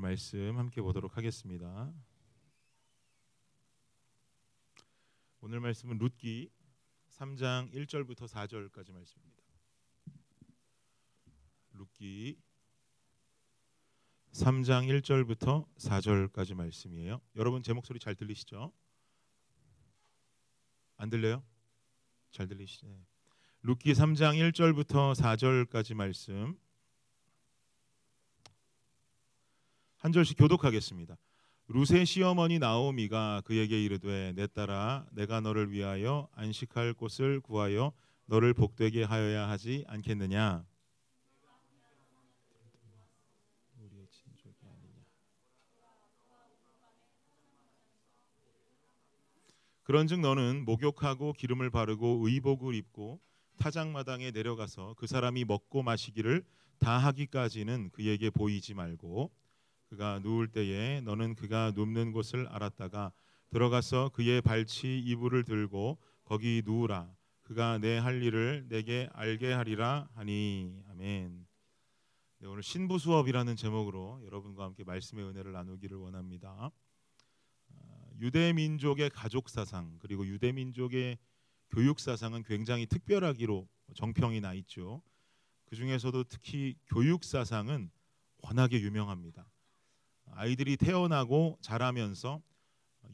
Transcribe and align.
말씀 0.00 0.56
함께 0.56 0.80
보도록 0.80 1.18
하겠습니다. 1.18 1.92
오늘 5.40 5.60
말씀은 5.60 5.98
룻기 5.98 6.50
3장 7.10 7.70
1절부터 7.72 8.26
4절까지 8.26 8.92
말씀입니다. 8.92 9.44
룻기 11.72 12.40
3장 14.32 14.88
1절부터 15.02 15.66
4절까지 15.76 16.54
말씀이에요. 16.54 17.20
여러분 17.36 17.62
제 17.62 17.74
목소리 17.74 17.98
잘 17.98 18.14
들리시죠? 18.14 18.72
안 20.96 21.10
들려요? 21.10 21.44
잘 22.30 22.48
들리시죠? 22.48 22.86
네. 22.86 23.06
룻기 23.62 23.92
3장 23.92 24.50
1절부터 24.50 25.14
4절까지 25.14 25.94
말씀 25.94 26.58
한 30.00 30.12
절씩 30.12 30.38
교독하겠습니다. 30.38 31.14
룻의 31.68 32.06
시어머니 32.06 32.58
나오미가 32.58 33.42
그에게 33.44 33.84
이르되 33.84 34.32
내 34.34 34.46
딸아 34.46 35.04
내가 35.12 35.42
너를 35.42 35.70
위하여 35.70 36.26
안식할 36.32 36.94
곳을 36.94 37.40
구하여 37.40 37.92
너를 38.24 38.54
복되게 38.54 39.04
하여야 39.04 39.48
하지 39.50 39.84
않겠느냐 39.88 40.64
그런즉 49.82 50.20
너는 50.20 50.64
목욕하고 50.64 51.34
기름을 51.34 51.68
바르고 51.68 52.26
의복을 52.26 52.74
입고 52.74 53.20
타작마당에 53.58 54.30
내려가서 54.30 54.94
그 54.96 55.06
사람이 55.06 55.44
먹고 55.44 55.82
마시기를 55.82 56.42
다 56.78 56.96
하기까지는 56.96 57.90
그에게 57.90 58.30
보이지 58.30 58.72
말고 58.72 59.30
그가 59.90 60.20
누울 60.20 60.46
때에 60.46 61.00
너는 61.00 61.34
그가 61.34 61.72
눕는 61.74 62.12
곳을 62.12 62.46
알았다가 62.46 63.12
들어가서 63.50 64.10
그의 64.10 64.40
발치 64.40 65.00
이불을 65.00 65.42
들고 65.42 65.98
거기 66.22 66.62
누우라 66.64 67.12
그가 67.42 67.78
내 67.78 67.98
할 67.98 68.22
일을 68.22 68.66
내게 68.68 69.08
알게 69.12 69.52
하리라 69.52 70.08
하니 70.14 70.80
아멘. 70.90 71.44
네, 72.38 72.46
오늘 72.46 72.62
신부 72.62 73.00
수업이라는 73.00 73.56
제목으로 73.56 74.22
여러분과 74.24 74.62
함께 74.64 74.84
말씀의 74.84 75.24
은혜를 75.26 75.50
나누기를 75.50 75.96
원합니다. 75.96 76.70
아, 77.68 78.06
유대 78.20 78.52
민족의 78.52 79.10
가족 79.10 79.48
사상 79.48 79.98
그리고 79.98 80.24
유대 80.24 80.52
민족의 80.52 81.18
교육 81.70 81.98
사상은 81.98 82.44
굉장히 82.44 82.86
특별하기로 82.86 83.68
정평이 83.94 84.40
나 84.40 84.54
있죠. 84.54 85.02
그 85.64 85.74
중에서도 85.74 86.22
특히 86.24 86.76
교육 86.86 87.24
사상은 87.24 87.90
워낙에 88.38 88.80
유명합니다. 88.80 89.49
아이들이 90.32 90.76
태어나고 90.76 91.58
자라면서 91.60 92.42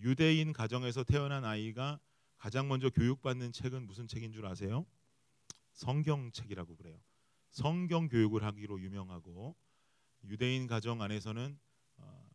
유대인 0.01 0.53
가정에서 0.53 1.05
태어난 1.05 1.45
아이가 1.45 1.99
가장 2.37 2.69
먼저 2.69 2.91
교육받는 2.91 3.53
책은 3.53 3.87
무슨 3.87 4.07
책인 4.07 4.33
줄 4.33 4.47
아세요? 4.47 4.87
성경책이라고 5.73 6.77
그래요. 6.77 6.99
성경 7.51 8.09
교육을 8.09 8.45
하기로 8.45 8.81
유명하고 8.81 9.57
유대인 10.25 10.67
가정 10.67 11.01
안에서는 11.03 11.59
어, 11.99 12.29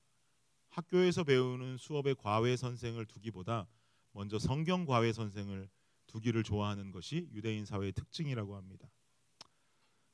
학교에서 0.69 1.23
배우는 1.23 1.77
수업의 1.77 2.15
과외 2.15 2.55
선생을 2.55 3.05
두기보다 3.05 3.67
먼저 4.13 4.39
성경 4.39 4.85
과외 4.85 5.13
선생을 5.13 5.69
두기를 6.07 6.43
좋아하는 6.43 6.91
것이 6.91 7.29
유대인 7.31 7.65
사회의 7.65 7.91
특징이라고 7.91 8.55
합니다. 8.55 8.89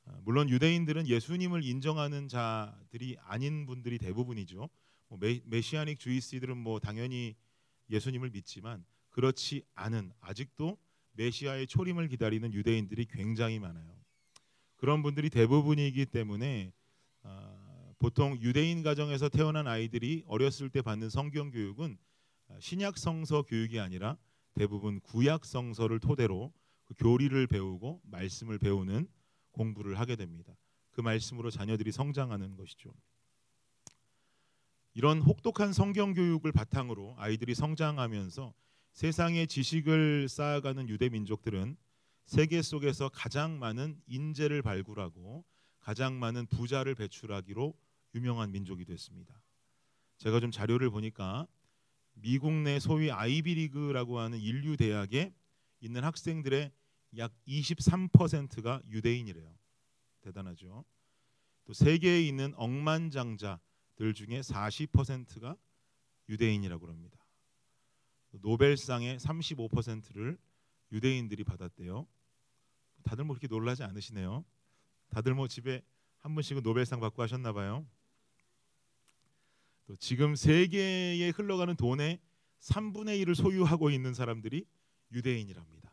아, 0.07 0.19
물론 0.23 0.49
유대인들은 0.49 1.07
예수님을 1.07 1.63
인정하는 1.63 2.27
자들이 2.27 3.17
아닌 3.25 3.65
분들이 3.65 3.97
대부분이죠. 3.97 4.69
뭐 5.09 5.17
메, 5.19 5.41
메시아닉 5.45 5.99
주이스들은 5.99 6.57
뭐 6.57 6.79
당연히 6.79 7.35
예수님을 7.89 8.29
믿지만 8.29 8.85
그렇지 9.09 9.63
않은 9.75 10.11
아직도 10.19 10.77
메시아의 11.13 11.67
초림을 11.67 12.07
기다리는 12.07 12.53
유대인들이 12.53 13.05
굉장히 13.05 13.59
많아요. 13.59 13.97
그런 14.77 15.01
분들이 15.01 15.29
대부분이기 15.29 16.05
때문에 16.05 16.71
어, 17.23 17.93
보통 17.99 18.39
유대인 18.39 18.83
가정에서 18.83 19.27
태어난 19.27 19.67
아이들이 19.67 20.23
어렸을 20.27 20.69
때 20.69 20.81
받는 20.81 21.09
성경 21.09 21.49
교육은 21.49 21.97
신약 22.59 22.97
성서 22.97 23.41
교육이 23.41 23.79
아니라 23.79 24.17
대부분 24.53 24.99
구약 25.01 25.45
성서를 25.45 25.99
토대로 25.99 26.53
그 26.85 26.93
교리를 26.93 27.47
배우고 27.47 28.01
말씀을 28.05 28.57
배우는 28.57 29.07
공부를 29.57 29.99
하게 29.99 30.15
됩니다. 30.15 30.55
그 30.91 31.01
말씀으로 31.01 31.51
자녀들이 31.51 31.91
성장하는 31.91 32.55
것이죠. 32.55 32.93
이런 34.93 35.21
혹독한 35.21 35.73
성경 35.73 36.13
교육을 36.13 36.51
바탕으로 36.51 37.15
아이들이 37.17 37.53
성장하면서 37.53 38.53
세상의 38.93 39.47
지식을 39.47 40.27
쌓아가는 40.27 40.89
유대 40.89 41.09
민족들은 41.09 41.77
세계 42.25 42.61
속에서 42.61 43.09
가장 43.09 43.59
많은 43.59 44.01
인재를 44.07 44.61
발굴하고 44.63 45.45
가장 45.79 46.19
많은 46.19 46.47
부자를 46.47 46.95
배출하기로 46.95 47.73
유명한 48.15 48.51
민족이 48.51 48.85
됐습니다. 48.85 49.39
제가 50.17 50.39
좀 50.39 50.49
자료를 50.49 50.89
보니까 50.89 51.47
미국 52.13 52.51
내 52.51 52.79
소위 52.79 53.11
아이비리그라고 53.11 54.17
하는 54.17 54.39
인류 54.39 54.75
대학에 54.77 55.33
있는 55.79 56.03
학생들의 56.03 56.71
약 57.15 57.33
23%가 57.47 58.81
유대인이래요. 58.89 59.57
대단하죠. 60.21 60.83
또 61.63 61.73
세계에 61.73 62.21
있는 62.21 62.53
억만장자들 62.55 64.13
중에 64.13 64.41
40%가 64.41 65.57
유대인이라고 66.29 66.87
합니다. 66.87 67.17
노벨상의 68.31 69.17
35%를 69.19 70.37
유대인들이 70.91 71.43
받았대요. 71.43 72.07
다들 73.03 73.23
뭐 73.23 73.35
그렇게 73.35 73.47
놀라지 73.47 73.83
않으시네요. 73.83 74.45
다들 75.09 75.33
뭐 75.33 75.47
집에 75.47 75.81
한 76.19 76.35
번씩은 76.35 76.61
노벨상 76.63 76.99
받고 76.99 77.21
하셨나 77.21 77.53
봐요. 77.53 77.87
또 79.85 79.95
지금 79.95 80.35
세계에 80.35 81.29
흘러가는 81.29 81.73
돈의 81.75 82.19
3분의 82.59 83.23
1을 83.23 83.35
소유하고 83.35 83.89
있는 83.89 84.13
사람들이 84.13 84.65
유대인이랍니다. 85.11 85.86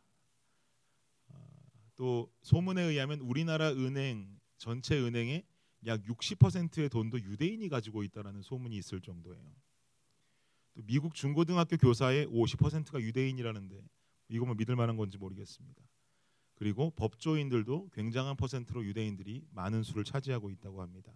아, 1.95 1.97
또 1.97 2.31
소문에 2.43 2.83
의하면 2.83 3.21
우리나라 3.21 3.71
은행 3.71 4.39
전체 4.59 4.99
은행의 4.99 5.45
약 5.87 6.03
60%의 6.03 6.89
돈도 6.89 7.21
유대인이 7.21 7.69
가지고 7.69 8.03
있다라는 8.03 8.43
소문이 8.43 8.77
있을 8.77 9.01
정도예요. 9.01 9.55
또 10.75 10.83
미국 10.83 11.15
중고등학교 11.15 11.77
교사의 11.77 12.27
50%가 12.27 13.01
유대인이라는데 13.01 13.87
이거 14.29 14.47
뭐 14.47 14.55
믿을 14.55 14.77
만한 14.77 14.97
건지 14.97 15.19
모르겠습니다. 15.19 15.83
그리고 16.55 16.91
법조인들도 16.91 17.91
굉장한 17.93 18.37
퍼센트로 18.37 18.85
유대인들이 18.85 19.47
많은 19.51 19.83
수를 19.83 20.05
차지하고 20.05 20.51
있다고 20.51 20.83
합니다. 20.83 21.13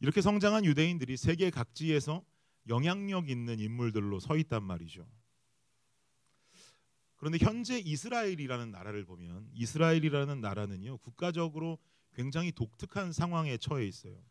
이렇게 0.00 0.20
성장한 0.20 0.64
유대인들이 0.64 1.16
세계 1.16 1.50
각지에서 1.50 2.24
영향력 2.68 3.28
있는 3.28 3.60
인물들로 3.60 4.20
서 4.20 4.36
있단 4.36 4.62
말이죠. 4.62 5.06
그런데 7.24 7.42
현재 7.42 7.78
이스라엘이라는 7.78 8.70
나라를 8.70 9.06
보면 9.06 9.48
이스라엘이라는 9.54 10.42
나라는요 10.42 10.98
국가적으로 10.98 11.78
굉장히 12.12 12.52
독특한 12.52 13.14
상황에 13.14 13.56
처해 13.56 13.86
있어요. 13.86 14.22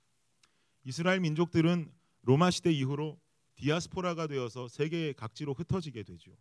이스라엘 0.83 1.19
민족들은 1.21 1.91
로마 2.21 2.51
시대 2.51 2.71
이후로 2.71 3.19
디아스포라가 3.55 4.27
되어서 4.27 4.67
세계 4.67 5.11
각지로 5.11 5.55
흩어지게 5.55 6.03
되죠. 6.03 6.37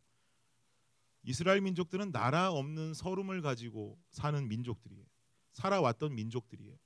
이스라엘 1.22 1.62
민족들은 1.62 2.12
나라 2.12 2.50
없는 2.50 2.92
서름을 2.92 3.40
가지고 3.40 3.98
사는 4.10 4.46
민족들이에요. 4.46 5.06
살아왔던 5.52 6.14
민족들이에요. 6.14 6.76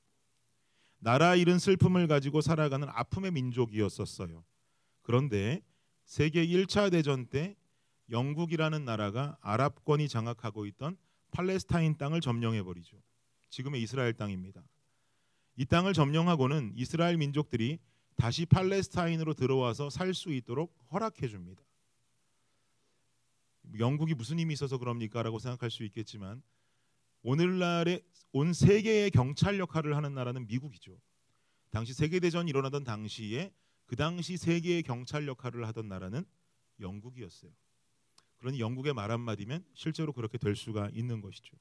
나라 1.01 1.35
잃은 1.35 1.59
슬픔을 1.59 2.07
가지고 2.07 2.41
살아가는 2.41 2.87
아픔의 2.89 3.33
민족이었었어요. 3.33 4.45
그런데 5.03 5.61
세계 6.05 6.47
1차 6.47 6.93
대전 6.93 7.27
때 7.27 7.57
영국이라는 8.11 8.85
나라가 8.85 9.37
아랍권이 9.41 10.09
장악하고 10.09 10.67
있던 10.67 10.97
팔레스타인 11.33 11.97
땅을 11.97 12.21
점령해 12.21 12.63
버리죠. 12.63 12.97
지금의 13.51 13.83
이스라엘 13.83 14.13
땅입니다. 14.15 14.63
이 15.57 15.65
땅을 15.65 15.93
점령하고는 15.93 16.73
이스라엘 16.77 17.17
민족들이 17.17 17.79
다시 18.17 18.47
팔레스타인으로 18.47 19.35
들어와서 19.35 19.91
살 19.91 20.15
수 20.15 20.33
있도록 20.33 20.77
허락해 20.93 21.29
줍니다. 21.29 21.63
영국이 23.79 24.15
무슨 24.15 24.39
힘이 24.39 24.55
있어서 24.55 24.79
그럽니까라고 24.79 25.39
생각할 25.39 25.71
수 25.71 25.85
있겠지만 25.85 26.43
오늘날의 27.23 28.03
온 28.33 28.53
세계의 28.53 29.11
경찰 29.11 29.59
역할을 29.59 29.97
하는 29.97 30.15
나라는 30.15 30.47
미국이죠. 30.47 30.99
당시 31.71 31.93
세계 31.93 32.21
대전이 32.21 32.49
일어나던 32.49 32.85
당시에 32.85 33.53
그 33.87 33.97
당시 33.97 34.37
세계의 34.37 34.83
경찰 34.85 35.27
역할을 35.27 35.67
하던 35.69 35.89
나라는 35.89 36.25
영국이었어요. 36.81 37.51
그러니 38.47 38.61
영국의 38.61 38.95
말 38.95 39.11
한마디면 39.11 39.65
실제로 39.75 40.13
그렇게 40.13 40.39
될 40.39 40.55
수가 40.55 40.89
있는 40.93 41.21
것이죠. 41.21 41.57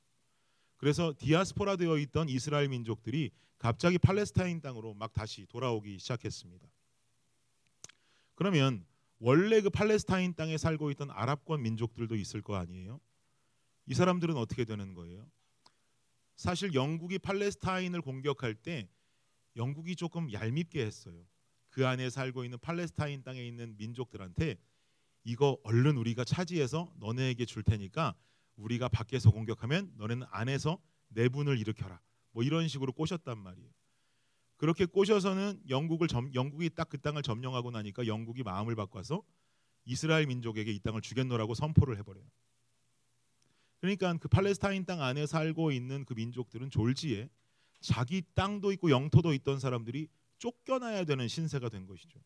그래서 0.77 1.15
디아스포라 1.17 1.77
되어 1.77 1.97
있던 1.97 2.29
이스라엘 2.29 2.69
민족들이 2.69 3.31
갑자기 3.57 3.97
팔레스타인 3.97 4.61
땅으로 4.61 4.93
막 4.93 5.11
다시 5.11 5.47
돌아오기 5.47 5.97
시작했습니다. 5.97 6.67
그러면 8.35 8.85
원래 9.17 9.61
그 9.61 9.71
팔레스타인 9.71 10.35
땅에 10.35 10.59
살고 10.59 10.91
있던 10.91 11.09
아랍권 11.09 11.63
민족들도 11.63 12.15
있을 12.17 12.43
거 12.43 12.55
아니에요? 12.55 12.99
이 13.87 13.95
사람들은 13.95 14.37
어떻게 14.37 14.63
되는 14.63 14.93
거예요? 14.93 15.27
사실 16.35 16.75
영국이 16.75 17.17
팔레스타인을 17.17 18.03
공격할 18.03 18.53
때 18.53 18.87
영국이 19.55 19.95
조금 19.95 20.31
얄밉게 20.31 20.85
했어요. 20.85 21.25
그 21.69 21.87
안에 21.87 22.11
살고 22.11 22.43
있는 22.43 22.59
팔레스타인 22.59 23.23
땅에 23.23 23.43
있는 23.43 23.75
민족들한테 23.75 24.59
이거 25.25 25.57
얼른 25.63 25.97
우리가 25.97 26.23
차지해서 26.23 26.93
너네에게 26.99 27.45
줄 27.45 27.63
테니까 27.63 28.15
우리가 28.55 28.87
밖에서 28.87 29.31
공격하면 29.31 29.91
너네는 29.97 30.25
안에서 30.29 30.79
내분을 31.09 31.59
일으켜라. 31.59 31.99
뭐 32.31 32.43
이런 32.43 32.67
식으로 32.67 32.93
꼬셨단 32.93 33.37
말이에요. 33.37 33.69
그렇게 34.57 34.85
꼬셔서는 34.85 35.61
영국을 35.67 36.07
점, 36.07 36.33
영국이 36.33 36.69
딱 36.69 36.89
그 36.89 36.99
땅을 36.99 37.23
점령하고 37.23 37.71
나니까 37.71 38.07
영국이 38.07 38.43
마음을 38.43 38.75
바꿔서 38.75 39.23
이스라엘 39.83 40.27
민족에게 40.27 40.71
이 40.71 40.79
땅을 40.79 41.01
주겠노라고 41.01 41.55
선포를 41.55 41.97
해버려요. 41.97 42.25
그러니까 43.79 44.15
그 44.17 44.27
팔레스타인 44.27 44.85
땅 44.85 45.01
안에 45.01 45.25
살고 45.25 45.71
있는 45.71 46.05
그 46.05 46.13
민족들은 46.13 46.69
졸지에 46.69 47.29
자기 47.81 48.23
땅도 48.35 48.71
있고 48.73 48.89
영토도 48.91 49.33
있던 49.33 49.59
사람들이 49.59 50.07
쫓겨나야 50.37 51.05
되는 51.05 51.27
신세가 51.27 51.69
된 51.69 51.85
것이죠. 51.85 52.19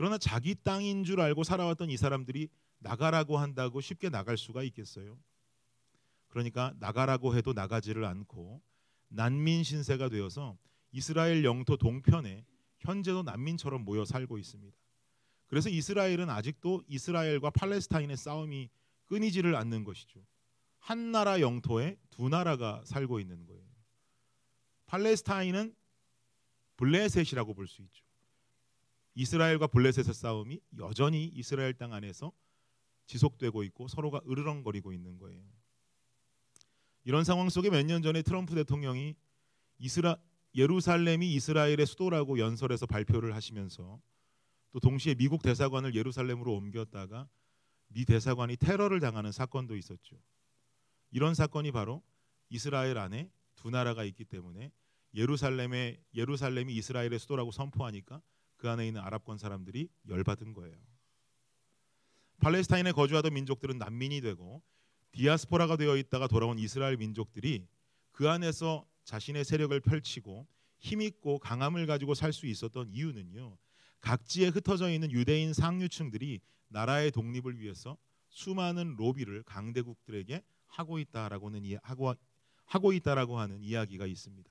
그러나 0.00 0.16
자기 0.16 0.54
땅인 0.54 1.04
줄 1.04 1.20
알고 1.20 1.44
살아왔던 1.44 1.90
이 1.90 1.98
사람들이 1.98 2.48
나가라고 2.78 3.36
한다고 3.36 3.82
쉽게 3.82 4.08
나갈 4.08 4.38
수가 4.38 4.62
있겠어요? 4.62 5.18
그러니까 6.28 6.72
나가라고 6.78 7.36
해도 7.36 7.52
나가지를 7.52 8.06
않고 8.06 8.62
난민 9.08 9.62
신세가 9.62 10.08
되어서 10.08 10.56
이스라엘 10.90 11.44
영토 11.44 11.76
동편에 11.76 12.46
현재도 12.78 13.24
난민처럼 13.24 13.84
모여 13.84 14.06
살고 14.06 14.38
있습니다. 14.38 14.74
그래서 15.48 15.68
이스라엘은 15.68 16.30
아직도 16.30 16.82
이스라엘과 16.88 17.50
팔레스타인의 17.50 18.16
싸움이 18.16 18.70
끊이지를 19.04 19.54
않는 19.54 19.84
것이죠. 19.84 20.24
한 20.78 21.12
나라 21.12 21.42
영토에 21.42 21.98
두 22.08 22.30
나라가 22.30 22.80
살고 22.86 23.20
있는 23.20 23.44
거예요. 23.44 23.68
팔레스타인은 24.86 25.74
블레셋이라고 26.78 27.52
볼 27.52 27.66
수 27.68 27.82
있죠. 27.82 28.09
이스라엘과 29.20 29.66
블레셋의 29.66 30.14
싸움이 30.14 30.60
여전히 30.78 31.26
이스라엘 31.26 31.74
땅 31.74 31.92
안에서 31.92 32.32
지속되고 33.04 33.64
있고 33.64 33.86
서로가 33.86 34.22
으르렁거리고 34.26 34.94
있는 34.94 35.18
거예요. 35.18 35.44
이런 37.04 37.24
상황 37.24 37.50
속에 37.50 37.68
몇 37.68 37.82
년 37.84 38.00
전에 38.00 38.22
트럼프 38.22 38.54
대통령이 38.54 39.14
이스라 39.78 40.16
예루살렘이 40.54 41.34
이스라엘의 41.34 41.84
수도라고 41.86 42.38
연설에서 42.38 42.86
발표를 42.86 43.34
하시면서 43.34 44.00
또 44.72 44.80
동시에 44.80 45.14
미국 45.14 45.42
대사관을 45.42 45.94
예루살렘으로 45.94 46.54
옮겼다가 46.54 47.28
미 47.88 48.06
대사관이 48.06 48.56
테러를 48.56 49.00
당하는 49.00 49.32
사건도 49.32 49.76
있었죠. 49.76 50.16
이런 51.10 51.34
사건이 51.34 51.72
바로 51.72 52.02
이스라엘 52.48 52.96
안에 52.96 53.30
두 53.56 53.68
나라가 53.68 54.02
있기 54.04 54.24
때문에 54.24 54.72
예루살렘의 55.14 56.02
예루살렘이 56.14 56.74
이스라엘의 56.76 57.18
수도라고 57.18 57.50
선포하니까 57.50 58.22
그 58.60 58.68
안에 58.68 58.86
있는 58.86 59.00
아랍권 59.00 59.38
사람들이 59.38 59.88
열받은 60.06 60.52
거예요. 60.52 60.76
팔레스타인에 62.40 62.92
거주하던 62.92 63.32
민족들은 63.32 63.78
난민이 63.78 64.20
되고 64.20 64.62
디아스포라가 65.12 65.76
되어 65.76 65.96
있다가 65.96 66.28
돌아온 66.28 66.58
이스라엘 66.58 66.98
민족들이 66.98 67.66
그 68.12 68.28
안에서 68.28 68.86
자신의 69.04 69.46
세력을 69.46 69.78
펼치고 69.80 70.46
힘 70.78 71.00
있고 71.00 71.38
강함을 71.38 71.86
가지고 71.86 72.12
살 72.14 72.34
수 72.34 72.46
있었던 72.46 72.90
이유는요. 72.90 73.56
각지에 74.00 74.48
흩어져 74.48 74.90
있는 74.90 75.10
유대인 75.10 75.54
상류층들이 75.54 76.40
나라의 76.68 77.12
독립을 77.12 77.58
위해서 77.58 77.96
수많은 78.28 78.96
로비를 78.96 79.42
강대국들에게 79.44 80.42
하고 80.66 80.98
있다라고는 80.98 81.62
하고 81.82 82.14
하고 82.66 82.92
있다라고 82.92 83.38
하는 83.38 83.62
이야기가 83.62 84.06
있습니다. 84.06 84.50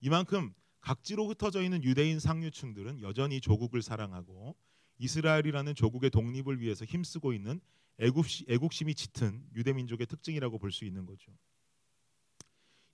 이만큼 0.00 0.52
각지로 0.80 1.28
흩어져 1.28 1.62
있는 1.62 1.82
유대인 1.84 2.20
상류층들은 2.20 3.02
여전히 3.02 3.40
조국을 3.40 3.82
사랑하고 3.82 4.56
이스라엘이라는 4.98 5.74
조국의 5.74 6.10
독립을 6.10 6.60
위해서 6.60 6.84
힘쓰고 6.84 7.32
있는 7.32 7.60
애국심이 8.00 8.94
짙은 8.94 9.44
유대 9.54 9.72
민족의 9.72 10.06
특징이라고 10.06 10.58
볼 10.58 10.70
수 10.72 10.84
있는 10.84 11.04
거죠. 11.06 11.32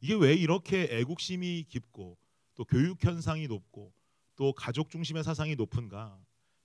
이게 0.01 0.15
왜 0.15 0.35
이렇게 0.35 0.89
애국심이 0.91 1.65
깊고 1.69 2.19
또 2.55 2.65
교육 2.65 3.03
현상이 3.03 3.47
높고 3.49 3.93
또 4.37 4.53
가족 4.53 4.91
중심의 4.91 5.25
사상이 5.25 5.55
높은가? 5.57 6.19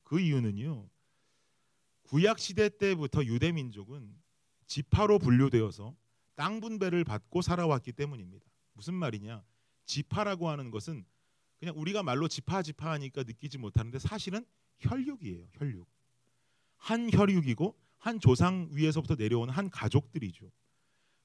그 0.04 0.20
이유는요. 0.20 0.90
구약 2.04 2.40
시대 2.40 2.70
때부터 2.70 3.24
유대 3.26 3.52
민족은 3.52 4.16
지파로 4.66 5.20
분류되어서 5.20 5.96
땅 6.36 6.60
분배를 6.60 7.04
받고 7.04 7.42
살아왔기 7.42 7.92
때문입니다. 7.94 8.46
무슨 8.74 8.94
말이냐? 8.96 9.44
지파라고 9.90 10.50
하는 10.50 10.70
것은 10.70 11.04
그냥 11.60 11.74
우리가 11.76 12.04
말로 12.04 12.28
지파 12.28 12.62
지파 12.62 12.92
하니까 12.92 13.24
느끼지 13.24 13.58
못하는데 13.58 13.98
사실은 14.00 14.46
혈육이에요. 14.78 15.48
혈육. 15.54 15.88
한 16.78 17.10
혈육이고 17.12 17.76
한 17.98 18.20
조상 18.20 18.70
위에서부터 18.72 19.16
내려온 19.16 19.50
한 19.50 19.70
가족들이죠. 19.70 20.52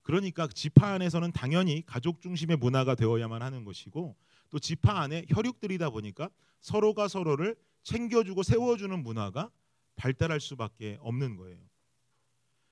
그러니까 0.02 0.49
지파 0.49 0.94
안에서는 0.94 1.31
당연히 1.32 1.84
가족 1.87 2.20
중심의 2.20 2.56
문화가 2.56 2.94
되어야만 2.94 3.43
하는 3.43 3.64
것이고 3.64 4.16
또 4.50 4.58
지파 4.58 4.99
안에 4.99 5.26
혈육들이다 5.28 5.90
보니까 5.90 6.31
서로가 6.60 7.06
서로를 7.08 7.56
챙겨주고 7.82 8.43
세워주는 8.43 9.02
문화가 9.02 9.50
발달할 9.96 10.40
수밖에 10.40 10.99
없는 11.00 11.37
거예요. 11.37 11.58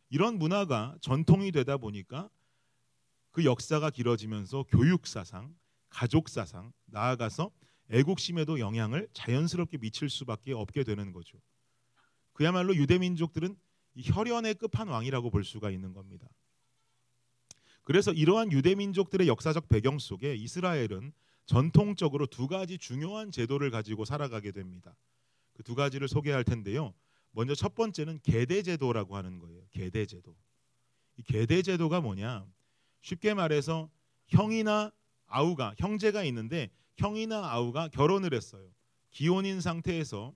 이런 0.09 0.39
문화가 0.39 0.97
전통이 1.01 1.53
되다 1.53 1.77
보니까 1.77 2.31
그 3.31 3.45
역사가 3.45 3.91
길어지면서 3.91 4.65
교육 4.65 5.07
사상, 5.07 5.55
가족 5.93 6.29
사상, 6.29 6.73
나아가서 6.87 7.51
애국심에도 7.91 8.59
영향을 8.59 9.09
자연스럽게 9.13 9.79
미칠 9.79 10.09
수밖에 10.09 10.53
없게 10.53 10.85
되는 10.85 11.13
거죠. 11.13 11.39
그야말로 12.33 12.75
유대 12.75 12.99
민족들은 12.99 13.57
혈연의 14.03 14.55
끝판왕이라고 14.55 15.31
볼 15.31 15.45
수가 15.45 15.71
있는 15.71 15.93
겁니다. 15.93 16.27
그래서 17.83 18.13
이러한 18.13 18.53
유대 18.53 18.75
민족들의 18.75 19.29
역사적 19.29 19.69
배경 19.69 19.99
속에 19.99 20.35
이스라엘은 20.35 21.13
전통적으로 21.45 22.27
두 22.27 22.47
가지 22.47 22.79
중요한 22.79 23.31
제도를 23.31 23.71
가지고 23.71 24.05
살아가게 24.05 24.53
됩니다. 24.53 24.97
그 25.53 25.63
두 25.63 25.75
가지를 25.75 26.09
소개할 26.09 26.45
텐데요. 26.45 26.95
먼저 27.33 27.55
첫 27.55 27.75
번째는 27.75 28.21
계대 28.23 28.63
제도라고 28.63 29.17
하는 29.17 29.39
거예요. 29.39 29.63
계대 29.71 30.07
제도. 30.07 30.35
이 31.17 31.23
계대 31.23 31.61
제도가 31.63 32.01
뭐냐? 32.01 32.47
쉽게 33.03 33.35
말해서 33.35 33.91
형이나 34.29 34.91
아우가 35.33 35.75
형제가 35.79 36.25
있는데 36.25 36.71
형이나 36.97 37.51
아우가 37.51 37.89
결혼을 37.89 38.35
했어요. 38.35 38.71
기혼인 39.11 39.61
상태에서 39.61 40.35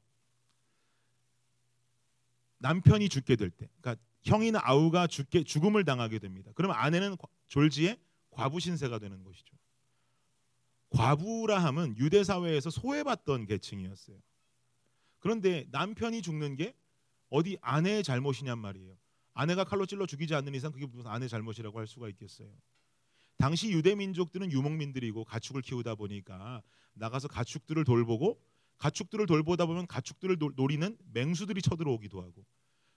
남편이 2.59 3.09
죽게 3.09 3.37
될 3.37 3.51
때, 3.51 3.69
그러니까 3.81 4.03
형이나 4.25 4.61
아우가 4.63 5.07
죽게 5.07 5.45
죽음을 5.45 5.85
당하게 5.85 6.19
됩니다. 6.19 6.51
그러면 6.55 6.77
아내는 6.77 7.17
졸지에 7.49 7.97
과부 8.31 8.61
신세가 8.61 8.99
되는 8.99 9.23
것이죠. 9.23 9.55
과부라 10.91 11.63
함은 11.63 11.97
유대 11.99 12.25
사회에서 12.25 12.71
소외받던 12.71 13.47
계층이었어요. 13.47 14.19
그런데 15.19 15.67
남편이 15.71 16.23
죽는 16.23 16.57
게 16.57 16.75
어디 17.29 17.59
아내의 17.61 18.03
잘못이냔 18.03 18.59
말이에요. 18.59 18.97
아내가 19.35 19.65
칼로 19.65 19.85
찔러 19.85 20.07
죽이지 20.07 20.35
않는 20.35 20.55
이상 20.55 20.73
그게 20.73 20.87
무슨 20.87 21.11
아내 21.11 21.29
잘못이라고 21.29 21.79
할 21.79 21.87
수가 21.87 22.09
있겠어요. 22.09 22.49
당시 23.37 23.71
유대 23.71 23.95
민족들은 23.95 24.51
유목민들이고 24.51 25.25
가축을 25.25 25.63
키우다 25.63 25.95
보니까 25.95 26.63
나가서 26.95 27.29
가축들을 27.29 27.85
돌보고 27.85 28.41
가축들을 28.79 29.27
돌보다 29.27 29.67
보면 29.67 29.87
가축들을 29.87 30.39
노리는 30.57 30.97
맹수들이 31.13 31.63
쳐들어오기도 31.63 32.23
하고 32.23 32.45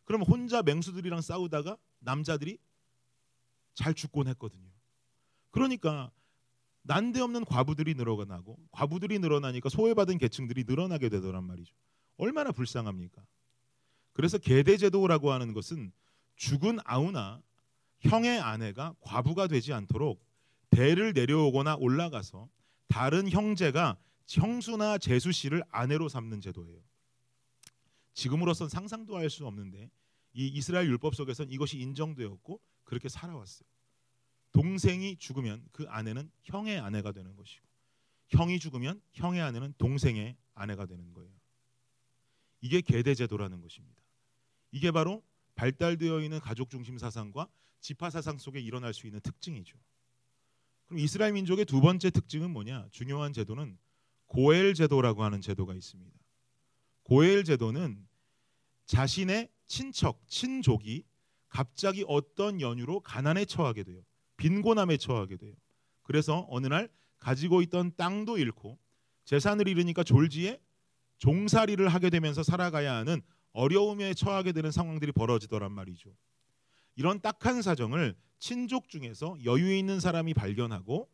그러면 0.05 0.27
혼자 0.27 0.61
맹수들이랑 0.61 1.21
싸우다가 1.21 1.77
남자들이 1.99 2.57
잘 3.75 3.93
죽곤 3.93 4.27
했거든요. 4.27 4.69
그러니까 5.51 6.11
난데없는 6.83 7.45
과부들이 7.45 7.93
늘어나고 7.93 8.57
과부들이 8.71 9.19
늘어나니까 9.19 9.69
소외받은 9.69 10.17
계층들이 10.17 10.63
늘어나게 10.65 11.09
되더란 11.09 11.43
말이죠. 11.43 11.75
얼마나 12.17 12.51
불쌍합니까? 12.51 13.25
그래서 14.13 14.37
계대제도라고 14.37 15.31
하는 15.31 15.53
것은 15.53 15.91
죽은 16.35 16.79
아우나 16.83 17.41
형의 17.99 18.39
아내가 18.39 18.95
과부가 19.01 19.47
되지 19.47 19.73
않도록 19.73 20.25
대를 20.69 21.13
내려오거나 21.13 21.75
올라가서 21.75 22.49
다른 22.87 23.29
형제가 23.29 23.97
형수나 24.27 24.97
제수 24.97 25.31
씨를 25.31 25.63
아내로 25.69 26.09
삼는 26.09 26.41
제도예요. 26.41 26.79
지금으로선 28.13 28.69
상상도 28.69 29.17
할 29.17 29.29
수 29.29 29.45
없는데 29.47 29.89
이 30.33 30.47
이스라엘 30.47 30.87
율법 30.87 31.15
속에서는 31.15 31.51
이것이 31.51 31.79
인정되었고 31.79 32.61
그렇게 32.83 33.09
살아왔어요. 33.09 33.67
동생이 34.51 35.17
죽으면 35.17 35.67
그 35.71 35.85
아내는 35.87 36.31
형의 36.43 36.79
아내가 36.79 37.11
되는 37.11 37.35
것이고 37.35 37.67
형이 38.29 38.59
죽으면 38.59 39.01
형의 39.13 39.41
아내는 39.41 39.73
동생의 39.77 40.35
아내가 40.53 40.85
되는 40.85 41.13
거예요. 41.13 41.31
이게 42.61 42.81
계대 42.81 43.15
제도라는 43.15 43.61
것입니다. 43.61 44.03
이게 44.71 44.91
바로 44.91 45.23
발달되어 45.55 46.21
있는 46.21 46.39
가족 46.39 46.69
중심 46.69 46.97
사상과 46.97 47.47
지파 47.79 48.09
사상 48.09 48.37
속에 48.37 48.59
일어날 48.59 48.93
수 48.93 49.07
있는 49.07 49.19
특징이죠. 49.21 49.77
그럼 50.89 50.99
이스라엘 50.99 51.33
민족의 51.33 51.65
두 51.65 51.81
번째 51.81 52.09
특징은 52.09 52.49
뭐냐? 52.49 52.87
중요한 52.91 53.31
제도는 53.31 53.77
고엘 54.25 54.73
제도라고 54.73 55.23
하는 55.23 55.39
제도가 55.39 55.75
있습니다. 55.75 56.19
고엘 57.03 57.43
제도는 57.43 58.07
자신의 58.85 59.49
친척, 59.67 60.27
친족이 60.27 61.05
갑자기 61.47 62.03
어떤 62.07 62.59
연유로 62.59 63.01
가난에 63.01 63.45
처하게 63.45 63.83
돼요. 63.83 64.01
빈곤함에 64.37 64.97
처하게 64.97 65.37
돼요. 65.37 65.53
그래서 66.01 66.47
어느 66.49 66.65
날 66.65 66.89
가지고 67.19 67.61
있던 67.61 67.95
땅도 67.95 68.39
잃고 68.39 68.79
재산을 69.25 69.67
잃으니까 69.67 70.03
졸지에 70.03 70.59
종살이를 71.19 71.87
하게 71.89 72.09
되면서 72.09 72.41
살아가야 72.41 72.95
하는 72.95 73.21
어려움에 73.51 74.15
처하게 74.15 74.53
되는 74.53 74.71
상황들이 74.71 75.11
벌어지더란 75.11 75.71
말이죠. 75.71 76.09
이런 76.95 77.21
딱한 77.21 77.61
사정을 77.61 78.15
친족 78.39 78.89
중에서 78.89 79.37
여유 79.43 79.73
있는 79.73 79.99
사람이 79.99 80.33
발견하고 80.33 81.09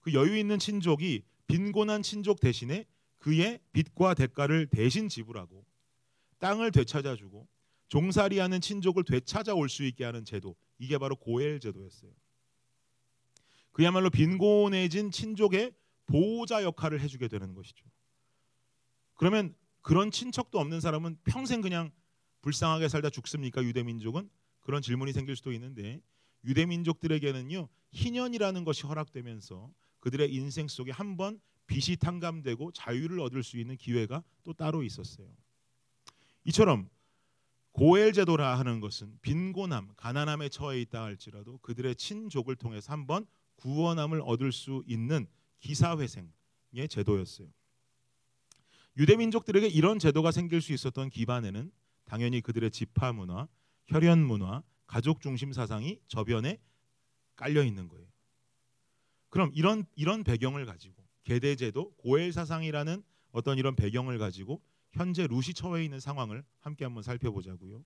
그 0.00 0.12
여유 0.12 0.36
있는 0.36 0.58
친족이 0.58 1.24
빈곤한 1.46 2.02
친족 2.02 2.40
대신에 2.40 2.86
그의 3.18 3.60
빚과 3.72 4.14
대가를 4.14 4.66
대신 4.66 5.08
지불하고 5.08 5.64
땅을 6.38 6.72
되찾아주고 6.72 7.48
종살이하는 7.88 8.60
친족을 8.60 9.04
되찾아올 9.04 9.68
수 9.68 9.84
있게 9.84 10.04
하는 10.04 10.24
제도 10.24 10.56
이게 10.78 10.98
바로 10.98 11.14
고엘 11.14 11.60
제도였어요. 11.60 12.10
그야말로 13.70 14.10
빈곤해진 14.10 15.10
친족의 15.10 15.72
보호자 16.06 16.64
역할을 16.64 17.00
해주게 17.00 17.28
되는 17.28 17.54
것이죠. 17.54 17.86
그러면 19.14 19.54
그런 19.82 20.10
친척도 20.10 20.58
없는 20.58 20.80
사람은 20.80 21.18
평생 21.24 21.60
그냥 21.60 21.92
불쌍하게 22.42 22.88
살다 22.88 23.10
죽습니까? 23.10 23.62
유대 23.62 23.82
민족은 23.82 24.28
그런 24.60 24.82
질문이 24.82 25.12
생길 25.12 25.36
수도 25.36 25.52
있는데 25.52 26.00
유대 26.44 26.66
민족들에게는요 26.66 27.68
희년이라는 27.92 28.64
것이 28.64 28.86
허락되면서 28.86 29.72
그들의 30.00 30.32
인생 30.34 30.68
속에 30.68 30.90
한번 30.90 31.40
빚이 31.66 31.96
탕감되고 31.96 32.72
자유를 32.72 33.20
얻을 33.20 33.42
수 33.42 33.56
있는 33.58 33.76
기회가 33.76 34.22
또 34.42 34.52
따로 34.52 34.82
있었어요. 34.82 35.28
이처럼 36.44 36.88
고엘 37.72 38.12
제도라 38.12 38.58
하는 38.58 38.80
것은 38.80 39.18
빈곤함, 39.22 39.92
가난함에 39.96 40.50
처해 40.50 40.80
있다 40.82 41.02
할지라도 41.02 41.58
그들의 41.58 41.96
친족을 41.96 42.56
통해서 42.56 42.92
한번 42.92 43.26
구원함을 43.56 44.20
얻을 44.22 44.52
수 44.52 44.82
있는 44.86 45.26
기사회생의 45.60 46.88
제도였어요. 46.90 47.48
유대 48.98 49.16
민족들에게 49.16 49.68
이런 49.68 49.98
제도가 49.98 50.32
생길 50.32 50.60
수 50.60 50.72
있었던 50.72 51.08
기반에는 51.08 51.72
당연히 52.04 52.42
그들의 52.42 52.70
지파 52.70 53.12
문화, 53.14 53.48
혈연 53.86 54.18
문화, 54.18 54.62
가족 54.92 55.22
중심 55.22 55.54
사상이 55.54 55.98
저변에 56.06 56.60
깔려 57.34 57.64
있는 57.64 57.88
거예요. 57.88 58.06
그럼 59.30 59.50
이런 59.54 59.86
이런 59.94 60.22
배경을 60.22 60.66
가지고 60.66 61.02
계대 61.24 61.56
제도, 61.56 61.94
고엘 61.94 62.30
사상이라는 62.30 63.02
어떤 63.30 63.56
이런 63.56 63.74
배경을 63.74 64.18
가지고 64.18 64.60
현재 64.90 65.26
루시 65.26 65.54
처해 65.54 65.82
있는 65.82 65.98
상황을 65.98 66.44
함께 66.60 66.84
한번 66.84 67.02
살펴보자고요. 67.02 67.82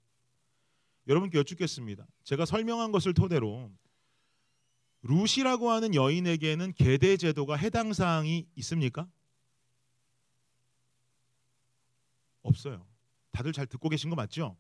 여러분께 1.06 1.38
여쭙겠습니다. 1.38 2.08
제가 2.24 2.44
설명한 2.44 2.90
것을 2.90 3.14
토대로 3.14 3.70
루시라고 5.02 5.70
하는 5.70 5.94
여인에게는 5.94 6.72
계대 6.72 7.16
제도가 7.16 7.54
해당 7.54 7.92
사항이 7.92 8.48
있습니까? 8.56 9.08
없어요. 12.42 12.84
다들 13.30 13.52
잘 13.52 13.68
듣고 13.68 13.90
계신 13.90 14.10
거 14.10 14.16
맞죠? 14.16 14.56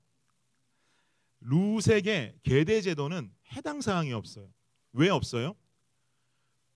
룻에게 1.40 2.38
계대 2.42 2.80
제도는 2.80 3.32
해당 3.52 3.80
사항이 3.80 4.12
없어요. 4.12 4.48
왜 4.92 5.08
없어요? 5.08 5.54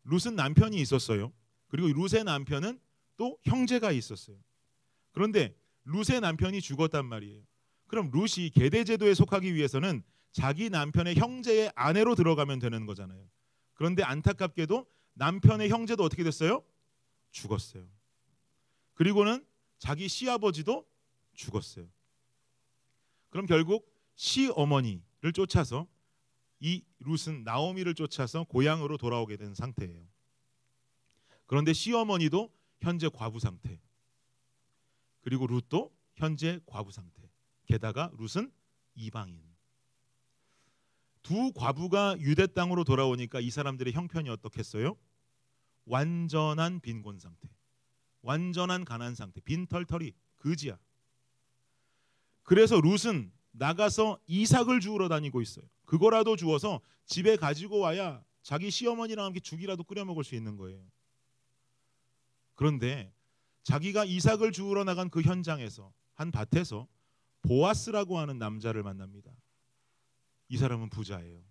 룻은 0.04 0.36
남편이 0.36 0.80
있었어요. 0.80 1.32
그리고 1.68 1.88
룻의 1.88 2.24
남편은 2.24 2.80
또 3.16 3.38
형제가 3.44 3.92
있었어요. 3.92 4.36
그런데 5.12 5.54
룻의 5.84 6.20
남편이 6.20 6.60
죽었단 6.60 7.06
말이에요. 7.06 7.42
그럼 7.86 8.10
룻이 8.12 8.50
계대 8.50 8.84
제도에 8.84 9.14
속하기 9.14 9.54
위해서는 9.54 10.02
자기 10.32 10.70
남편의 10.70 11.16
형제의 11.16 11.72
아내로 11.74 12.14
들어가면 12.14 12.60
되는 12.60 12.86
거잖아요. 12.86 13.28
그런데 13.74 14.02
안타깝게도 14.02 14.86
남편의 15.14 15.70
형제도 15.70 16.04
어떻게 16.04 16.22
됐어요? 16.22 16.62
죽었어요. 17.30 17.84
그리고는 18.94 19.44
자기 19.78 20.08
시아버지도 20.08 20.86
죽었어요. 21.34 21.86
그럼 23.30 23.46
결국 23.46 23.89
시어머니를 24.20 25.32
쫓아서 25.32 25.88
이 26.60 26.84
룻은 26.98 27.42
나오미를 27.42 27.94
쫓아서 27.94 28.44
고향으로 28.44 28.98
돌아오게 28.98 29.38
된 29.38 29.54
상태예요. 29.54 30.06
그런데 31.46 31.72
시어머니도 31.72 32.52
현재 32.80 33.08
과부 33.08 33.40
상태. 33.40 33.80
그리고 35.22 35.46
룻도 35.46 35.90
현재 36.16 36.60
과부 36.66 36.92
상태. 36.92 37.30
게다가 37.64 38.12
룻은 38.18 38.52
이방인. 38.94 39.42
두 41.22 41.52
과부가 41.54 42.16
유대 42.20 42.46
땅으로 42.46 42.84
돌아오니까 42.84 43.40
이 43.40 43.48
사람들의 43.48 43.94
형편이 43.94 44.28
어떻겠어요? 44.28 44.98
완전한 45.86 46.80
빈곤 46.80 47.18
상태. 47.18 47.48
완전한 48.20 48.84
가난 48.84 49.14
상태. 49.14 49.40
빈털털이 49.40 50.12
그지야. 50.36 50.78
그래서 52.42 52.78
룻은 52.78 53.39
나가서 53.60 54.18
이삭을 54.26 54.80
주우러 54.80 55.08
다니고 55.08 55.42
있어요. 55.42 55.66
그거라도 55.84 56.34
주어서 56.34 56.80
집에 57.04 57.36
가지고 57.36 57.78
와야 57.80 58.24
자기 58.42 58.70
시어머니랑 58.70 59.26
함께 59.26 59.40
죽이라도 59.40 59.84
끓여 59.84 60.02
먹을 60.06 60.24
수 60.24 60.34
있는 60.34 60.56
거예요. 60.56 60.82
그런데 62.54 63.12
자기가 63.62 64.06
이삭을 64.06 64.52
주우러 64.52 64.84
나간 64.84 65.10
그 65.10 65.20
현장에서 65.20 65.92
한 66.14 66.30
밭에서 66.30 66.88
보아스라고 67.42 68.18
하는 68.18 68.38
남자를 68.38 68.82
만납니다. 68.82 69.30
이 70.48 70.56
사람은 70.56 70.88
부자예요. 70.88 71.42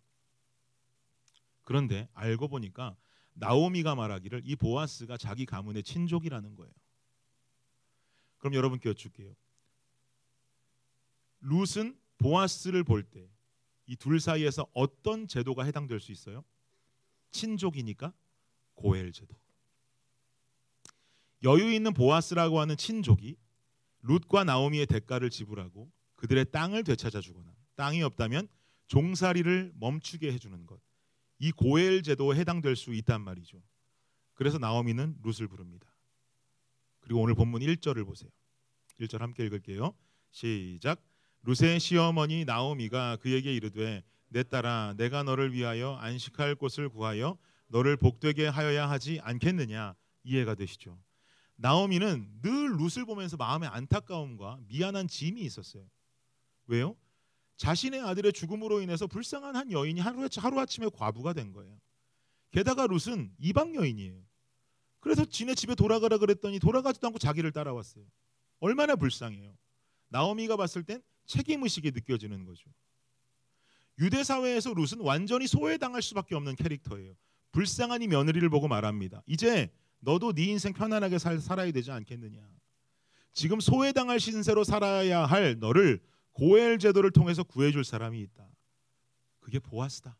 그런데 1.63 2.09
알고 2.15 2.47
보니까 2.47 2.97
나오미가 3.35 3.93
말하기를 3.93 4.41
이 4.45 4.55
보아스가 4.55 5.17
자기 5.17 5.45
가문의 5.45 5.83
친족이라는 5.83 6.55
거예요. 6.55 6.73
그럼 8.39 8.55
여러분께 8.55 8.89
여쭐게요. 8.89 9.35
룻은 11.41 11.97
보아스를 12.17 12.83
볼 12.83 13.03
때 13.09 13.29
이 13.89 13.95
둘 13.95 14.19
사이에서 14.19 14.67
어떤 14.73 15.27
제도가 15.27 15.63
해당될 15.63 15.99
수 15.99 16.11
있어요? 16.11 16.45
친족이니까 17.31 18.13
고엘 18.75 19.11
제도. 19.11 19.35
여유 21.43 21.73
있는 21.73 21.93
보아스라고 21.93 22.59
하는 22.59 22.77
친족이 22.77 23.35
룻과 24.03 24.43
나오미의 24.43 24.85
대가를 24.85 25.31
지불하고 25.31 25.91
그들의 26.17 26.51
땅을 26.51 26.83
되찾아 26.83 27.19
주거나 27.21 27.51
땅이 27.75 28.03
없다면 28.03 28.47
종살이를 28.87 29.73
멈추게 29.75 30.31
해주는 30.33 30.65
것. 30.67 30.79
이 31.39 31.51
고엘 31.51 32.03
제도에 32.03 32.37
해당될 32.37 32.75
수 32.75 32.93
있단 32.93 33.21
말이죠. 33.21 33.59
그래서 34.35 34.59
나오미는 34.59 35.17
룻을 35.23 35.47
부릅니다. 35.47 35.87
그리고 36.99 37.21
오늘 37.21 37.33
본문 37.33 37.61
1절을 37.61 38.05
보세요. 38.05 38.29
1절 38.99 39.19
함께 39.19 39.45
읽을게요. 39.45 39.95
시작. 40.31 41.01
루세의 41.43 41.79
시어머니 41.79 42.45
나오미가 42.45 43.17
그에게 43.17 43.53
이르되 43.53 44.03
내 44.27 44.43
딸아 44.43 44.95
내가 44.97 45.23
너를 45.23 45.53
위하여 45.53 45.95
안식할 45.95 46.55
곳을 46.55 46.89
구하여 46.89 47.37
너를 47.67 47.97
복되게 47.97 48.47
하여야 48.47 48.89
하지 48.89 49.19
않겠느냐 49.21 49.95
이해가 50.23 50.55
되시죠. 50.55 50.99
나오미는 51.55 52.41
늘 52.41 52.77
룻을 52.77 53.05
보면서 53.05 53.37
마음에 53.37 53.67
안타까움과 53.67 54.59
미안한 54.67 55.07
짐이 55.07 55.41
있었어요. 55.41 55.83
왜요? 56.67 56.95
자신의 57.57 58.01
아들의 58.01 58.31
죽음으로 58.31 58.81
인해서 58.81 59.07
불쌍한 59.07 59.55
한 59.55 59.71
여인이 59.71 59.99
하루, 59.99 60.27
하루아침에 60.33 60.87
과부가 60.93 61.33
된 61.33 61.51
거예요. 61.51 61.77
게다가 62.51 62.87
룻은 62.87 63.33
이방 63.39 63.75
여인이에요. 63.75 64.23
그래서 65.01 65.25
지네 65.25 65.55
집에 65.55 65.75
돌아가라 65.75 66.17
그랬더니 66.17 66.59
돌아가지도 66.59 67.07
않고 67.07 67.19
자기를 67.19 67.51
따라왔어요. 67.51 68.05
얼마나 68.59 68.95
불쌍해요. 68.95 69.55
나오미가 70.09 70.57
봤을 70.57 70.83
땐 70.83 71.01
책임 71.29 71.63
의식이 71.63 71.91
느껴지는 71.91 72.43
거죠. 72.43 72.69
유대 73.99 74.23
사회에서 74.23 74.73
룻은 74.73 75.01
완전히 75.01 75.45
소외당할 75.45 76.01
수밖에 76.01 76.33
없는 76.33 76.55
캐릭터예요. 76.55 77.13
불쌍한 77.51 78.01
이 78.01 78.07
며느리를 78.07 78.49
보고 78.49 78.67
말합니다. 78.67 79.21
이제 79.27 79.71
너도 79.99 80.33
네 80.33 80.45
인생 80.45 80.73
편안하게 80.73 81.19
살, 81.19 81.39
살아야 81.39 81.71
되지 81.71 81.91
않겠느냐. 81.91 82.41
지금 83.33 83.59
소외당할 83.59 84.19
신세로 84.19 84.63
살아야 84.63 85.25
할 85.25 85.59
너를 85.59 86.01
고엘 86.31 86.79
제도를 86.79 87.11
통해서 87.11 87.43
구해줄 87.43 87.83
사람이 87.83 88.19
있다. 88.21 88.49
그게 89.39 89.59
보아스다. 89.59 90.17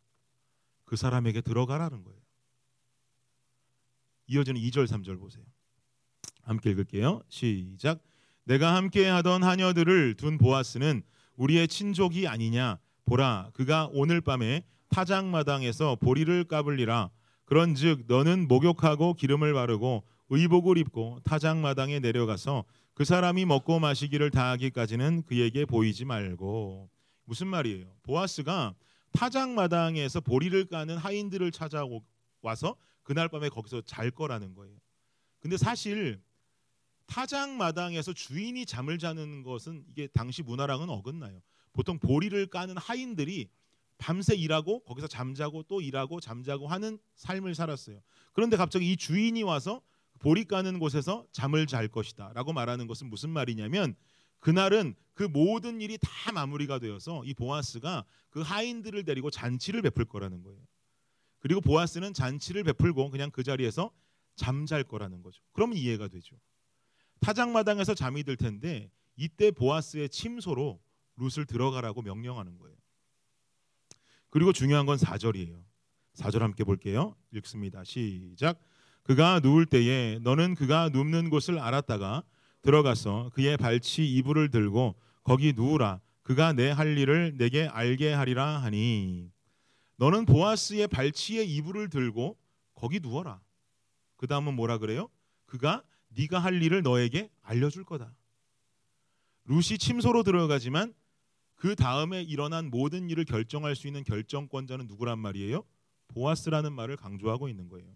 그 0.86 0.96
사람에게 0.96 1.42
들어가라는 1.42 2.04
거예요. 2.04 2.20
이어지는 4.28 4.62
2절 4.62 4.86
3절 4.86 5.20
보세요. 5.20 5.44
함께 6.44 6.70
읽을게요. 6.70 7.24
시작. 7.30 8.04
내가 8.50 8.74
함께 8.74 9.08
하던 9.08 9.44
하녀들을 9.44 10.16
둔 10.16 10.40
보아스는 10.40 11.04
우리의 11.36 11.68
친족이 11.68 12.28
아니냐 12.28 12.80
보라 13.06 13.52
그가 13.54 13.90
오늘 13.92 14.22
밤에 14.22 14.64
타작마당에서 14.90 15.98
보리를 15.98 16.46
까불리라 16.46 17.12
그런즉 17.46 18.06
너는 18.08 18.48
목욕하고 18.48 19.14
기름을 19.14 19.54
바르고 19.54 20.04
의복을 20.30 20.80
입고 20.80 21.20
타작마당에 21.26 22.00
내려가서 22.00 22.66
그 22.96 23.06
사람이 23.06 23.46
먹고 23.46 23.80
마시기를 23.80 24.32
다하기까지는 24.32 25.26
그에게 25.28 25.66
보이지 25.66 26.06
말고 26.06 26.90
무슨 27.26 27.46
말이에요? 27.50 27.86
보아스가 28.02 28.74
타작마당에서 29.14 30.22
보리를 30.22 30.66
까는 30.66 30.98
하인들을 30.98 31.52
찾아와서 31.52 32.76
그날 33.04 33.30
밤에 33.30 33.50
거기서 33.50 33.82
잘 33.82 34.10
거라는 34.10 34.56
거예요. 34.56 34.76
근데 35.40 35.56
사실 35.56 36.20
타작마당에서 37.10 38.14
주인이 38.14 38.66
잠을 38.66 38.98
자는 39.00 39.44
것은 39.44 39.84
이게 39.90 40.08
당시 40.08 40.44
문화랑은 40.44 40.90
어긋나요. 40.90 41.42
보통 41.74 42.00
보리를 42.00 42.46
까는 42.48 42.78
하인들이 42.78 43.50
밤새 43.98 44.36
일하고 44.36 44.84
거기서 44.84 45.08
잠자고 45.08 45.64
또 45.64 45.82
일하고 45.82 46.20
잠자고 46.22 46.68
하는 46.68 47.00
삶을 47.16 47.56
살았어요. 47.56 48.00
그런데 48.32 48.56
갑자기 48.56 48.92
이 48.92 48.96
주인이 48.96 49.42
와서 49.44 49.82
보리 50.20 50.46
까는 50.46 50.80
곳에서 50.80 51.26
잠을 51.32 51.66
잘 51.66 51.88
것이다라고 51.88 52.54
말하는 52.54 52.88
것은 52.88 53.10
무슨 53.10 53.30
말이냐면 53.30 53.96
그날은 54.40 54.96
그 55.14 55.24
모든 55.24 55.82
일이 55.82 55.98
다 56.00 56.32
마무리가 56.32 56.80
되어서 56.80 57.24
이 57.26 57.34
보아스가 57.34 58.06
그 58.30 58.42
하인들을 58.42 59.04
데리고 59.04 59.30
잔치를 59.30 59.82
베풀 59.82 60.06
거라는 60.06 60.44
거예요. 60.44 60.62
그리고 61.40 61.60
보아스는 61.60 62.14
잔치를 62.14 62.64
베풀고 62.64 63.10
그냥 63.10 63.32
그 63.32 63.44
자리에서 63.44 63.92
잠잘 64.36 64.84
거라는 64.84 65.22
거죠. 65.24 65.42
그러면 65.52 65.78
이해가 65.78 66.08
되죠. 66.08 66.38
타작마당에서 67.20 67.94
잠이 67.94 68.24
들 68.24 68.38
텐데 68.38 68.92
이때 69.16 69.52
보아스의 69.52 70.10
침소로 70.10 70.80
룻을 71.18 71.46
들어가라고 71.46 72.02
명령하는 72.02 72.58
거예요. 72.58 72.76
그리고 74.30 74.54
중요한 74.54 74.86
건 74.86 74.98
4절이에요. 74.98 75.64
4절 76.16 76.40
함께 76.40 76.64
볼게요. 76.64 77.16
읽습니다. 77.34 77.84
시작. 77.84 78.60
그가 79.04 79.40
누울 79.40 79.66
때에 79.66 80.20
너는 80.22 80.56
그가 80.56 80.90
눕는 80.90 81.30
곳을 81.30 81.60
알았다가 81.60 82.24
들어가서 82.62 83.32
그의 83.34 83.58
발치 83.58 84.06
이불을 84.06 84.52
들고 84.52 84.96
거기 85.24 85.54
누우라. 85.54 86.02
그가 86.24 86.54
내 86.54 86.70
할 86.70 86.98
일을 86.98 87.38
내게 87.38 87.68
알게 87.68 88.14
하리라 88.14 88.60
하니 88.62 89.32
너는 89.96 90.26
보아스의 90.26 90.88
발치에 90.88 91.44
이불을 91.44 91.90
들고 91.90 92.38
거기 92.76 93.00
누워라. 93.00 93.42
그 94.16 94.28
다음은 94.28 94.54
뭐라 94.54 94.78
그래요? 94.78 95.10
그가 95.46 95.84
네가 96.10 96.40
할 96.40 96.62
일을 96.62 96.82
너에게 96.82 97.30
알려줄 97.42 97.84
거다. 97.84 98.14
루시 99.46 99.78
침소로 99.78 100.24
들어가지만 100.24 100.94
그 101.56 101.76
다음에 101.76 102.22
일어난 102.22 102.70
모든 102.70 103.10
일을 103.10 103.26
결정할 103.26 103.76
수 103.76 103.88
있는 103.88 104.04
결정권자는 104.04 104.88
누구란 104.88 105.20
말이에요? 105.20 105.64
보아스라는 106.10 106.74
말을 106.74 106.96
강조하고 106.98 107.50
있는 107.50 107.68
거예요. 107.68 107.90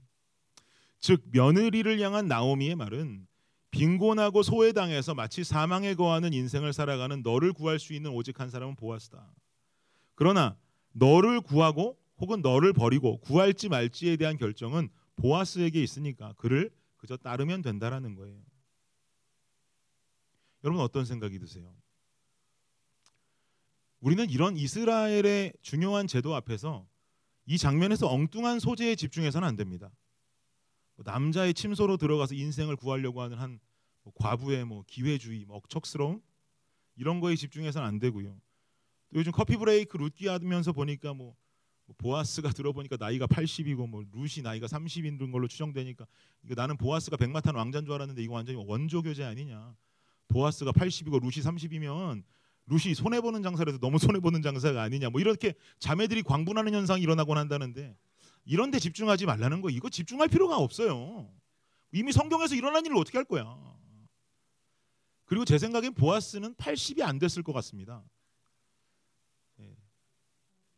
즉 1.00 1.24
며느리를 1.32 2.00
향한 2.02 2.28
나오미의 2.28 2.76
말은 2.76 3.28
빈곤하고 3.72 4.44
소외당해서 4.44 5.16
마치 5.16 5.44
사망에 5.44 5.96
거하는 5.96 6.32
인생을 6.32 6.74
살아가는 6.74 7.22
너를 7.24 7.54
구할 7.54 7.80
수 7.80 7.94
있는 7.94 8.12
오직 8.12 8.40
한 8.40 8.50
사람은 8.50 8.76
보아스다. 8.76 9.34
그러나 10.16 10.58
너를 10.92 11.42
구하고 11.42 11.98
혹은 12.18 12.42
너를 12.42 12.72
버리고 12.72 13.20
구할지 13.20 13.70
말지에 13.70 14.16
대한 14.18 14.38
결정은 14.38 14.90
보아스에게 15.16 15.82
있으니까 15.82 16.34
그를 16.38 16.72
그저 17.04 17.18
따르면 17.18 17.62
된다라는 17.64 18.16
거예요. 18.16 18.42
여러분 20.64 20.82
어떤 20.82 21.04
생각이 21.04 21.38
드세요? 21.38 21.76
우리는 24.00 24.30
이런 24.30 24.56
이스라엘의 24.56 25.52
중요한 25.62 26.08
제도 26.08 26.34
앞에서 26.34 26.88
이 27.46 27.58
장면에서 27.58 28.08
엉뚱한 28.08 28.62
소재에 28.62 28.96
집중해서는 28.96 29.46
안 29.46 29.58
됩니다. 29.58 29.92
뭐 30.96 31.04
남자의 31.06 31.54
침소로 31.54 31.98
들어가서 31.98 32.36
인생을 32.36 32.78
구하려고 32.78 33.22
하는 33.22 33.38
한뭐 33.38 34.14
과부의 34.16 34.64
뭐 34.64 34.86
기회주의, 34.88 35.44
뭐 35.44 35.58
억척스러움 35.58 36.22
이런 36.96 37.20
거에 37.20 37.36
집중해서는 37.36 37.86
안 37.86 38.00
되고요. 38.00 38.40
또 39.10 39.20
요즘 39.20 39.34
커피 39.34 39.58
브레이크 39.58 39.98
룻기 39.98 40.30
하면서 40.30 40.72
보니까 40.72 41.14
뭐, 41.14 41.26
뭐 41.26 41.36
보아스가 41.98 42.52
들어보니까 42.52 42.98
나이가 43.00 43.28
80이고 43.28 43.88
뭐 43.88 44.04
루시 44.14 44.42
나이가 44.42 44.68
30인 44.68 45.32
걸로 45.32 45.48
추정되니까 45.48 46.06
이거 46.44 46.54
나는 46.56 46.78
보아스가 46.78 47.18
백마탄 47.18 47.56
왕자인 47.56 47.86
줄 47.86 47.94
알았는데 47.94 48.24
이거 48.24 48.34
완전히 48.34 48.64
원조 48.66 49.02
교제 49.02 49.24
아니냐. 49.24 49.76
보아스가 50.28 50.72
80이고 50.72 51.22
루시 51.22 51.42
30이면 51.42 52.24
루시 52.68 52.94
손해 52.96 53.20
보는 53.20 53.44
장사를 53.44 53.72
해서 53.72 53.80
너무 53.80 54.00
손해 54.00 54.20
보는 54.20 54.42
장사가 54.42 54.82
아니냐. 54.82 55.10
뭐 55.10 55.20
이렇게 55.20 55.54
자매들이 55.80 56.24
광분하는 56.24 56.74
현상이 56.74 57.02
일어나곤 57.02 57.38
한다는데 57.38 57.96
이런 58.46 58.72
데 58.72 58.80
집중하지 58.80 59.26
말라는 59.26 59.62
거. 59.62 59.70
이거 59.70 59.90
집중할 59.90 60.30
필요가 60.30 60.58
없어요. 60.58 61.30
이미 61.92 62.12
성경에서 62.12 62.56
일어난 62.56 62.86
일을 62.86 62.98
어떻게 62.98 63.18
할 63.18 63.26
거야? 63.26 63.58
그리고 65.26 65.46
제 65.46 65.58
생각엔 65.58 65.94
보아스는 65.94 66.56
80이 66.56 67.02
안 67.02 67.20
됐을 67.20 67.44
것 67.44 67.54
같습니다. 67.54 68.04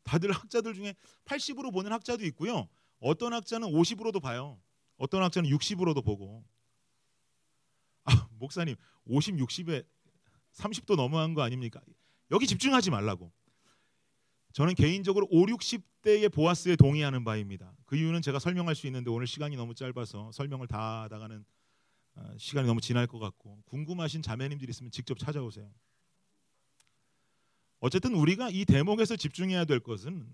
예. 0.06 0.10
다들 0.10 0.32
학자들 0.32 0.74
중에 0.74 0.96
80으로 1.26 1.74
보는 1.74 1.92
학자도 1.92 2.26
있고요. 2.28 2.68
어떤 3.00 3.34
학자는 3.34 3.68
50으로도 3.70 4.22
봐요. 4.22 4.60
어떤 4.98 5.24
학자는 5.24 5.50
60으로도 5.50 6.04
보고. 6.04 6.46
아, 8.06 8.28
목사님, 8.38 8.76
50, 9.06 9.36
60에 9.36 9.86
30도 10.54 10.96
넘어간 10.96 11.34
거 11.34 11.42
아닙니까? 11.42 11.82
여기 12.32 12.48
집중하지 12.48 12.92
말라고. 12.92 13.32
저는 14.54 14.74
개인적으로 14.76 15.28
5, 15.30 15.48
60대의 15.48 16.32
보아스에 16.32 16.78
동의하는 16.78 17.26
바입니다. 17.26 17.74
그 17.86 17.98
이유는 17.98 18.22
제가 18.22 18.40
설명할 18.40 18.74
수 18.74 18.88
있는데 18.88 19.10
오늘 19.10 19.28
시간이 19.28 19.58
너무 19.58 19.76
짧아서 19.76 20.32
설명을 20.32 20.68
다 20.68 21.04
하다가는 21.04 21.46
어, 22.16 22.34
시간이 22.38 22.66
너무 22.66 22.80
지날 22.80 23.06
것 23.08 23.20
같고 23.20 23.62
궁금하신 23.66 24.22
자매님들이 24.22 24.70
있으면 24.70 24.92
직접 24.92 25.20
찾아오세요. 25.20 25.70
어쨌든 27.86 28.16
우리가 28.16 28.50
이 28.50 28.66
대목에서 28.66 29.16
집중해야 29.16 29.66
될 29.66 29.80
것은 29.80 30.28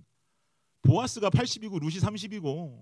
보아스가 0.83 1.29
80이고 1.29 1.81
루시 1.81 1.99
30이고 1.99 2.81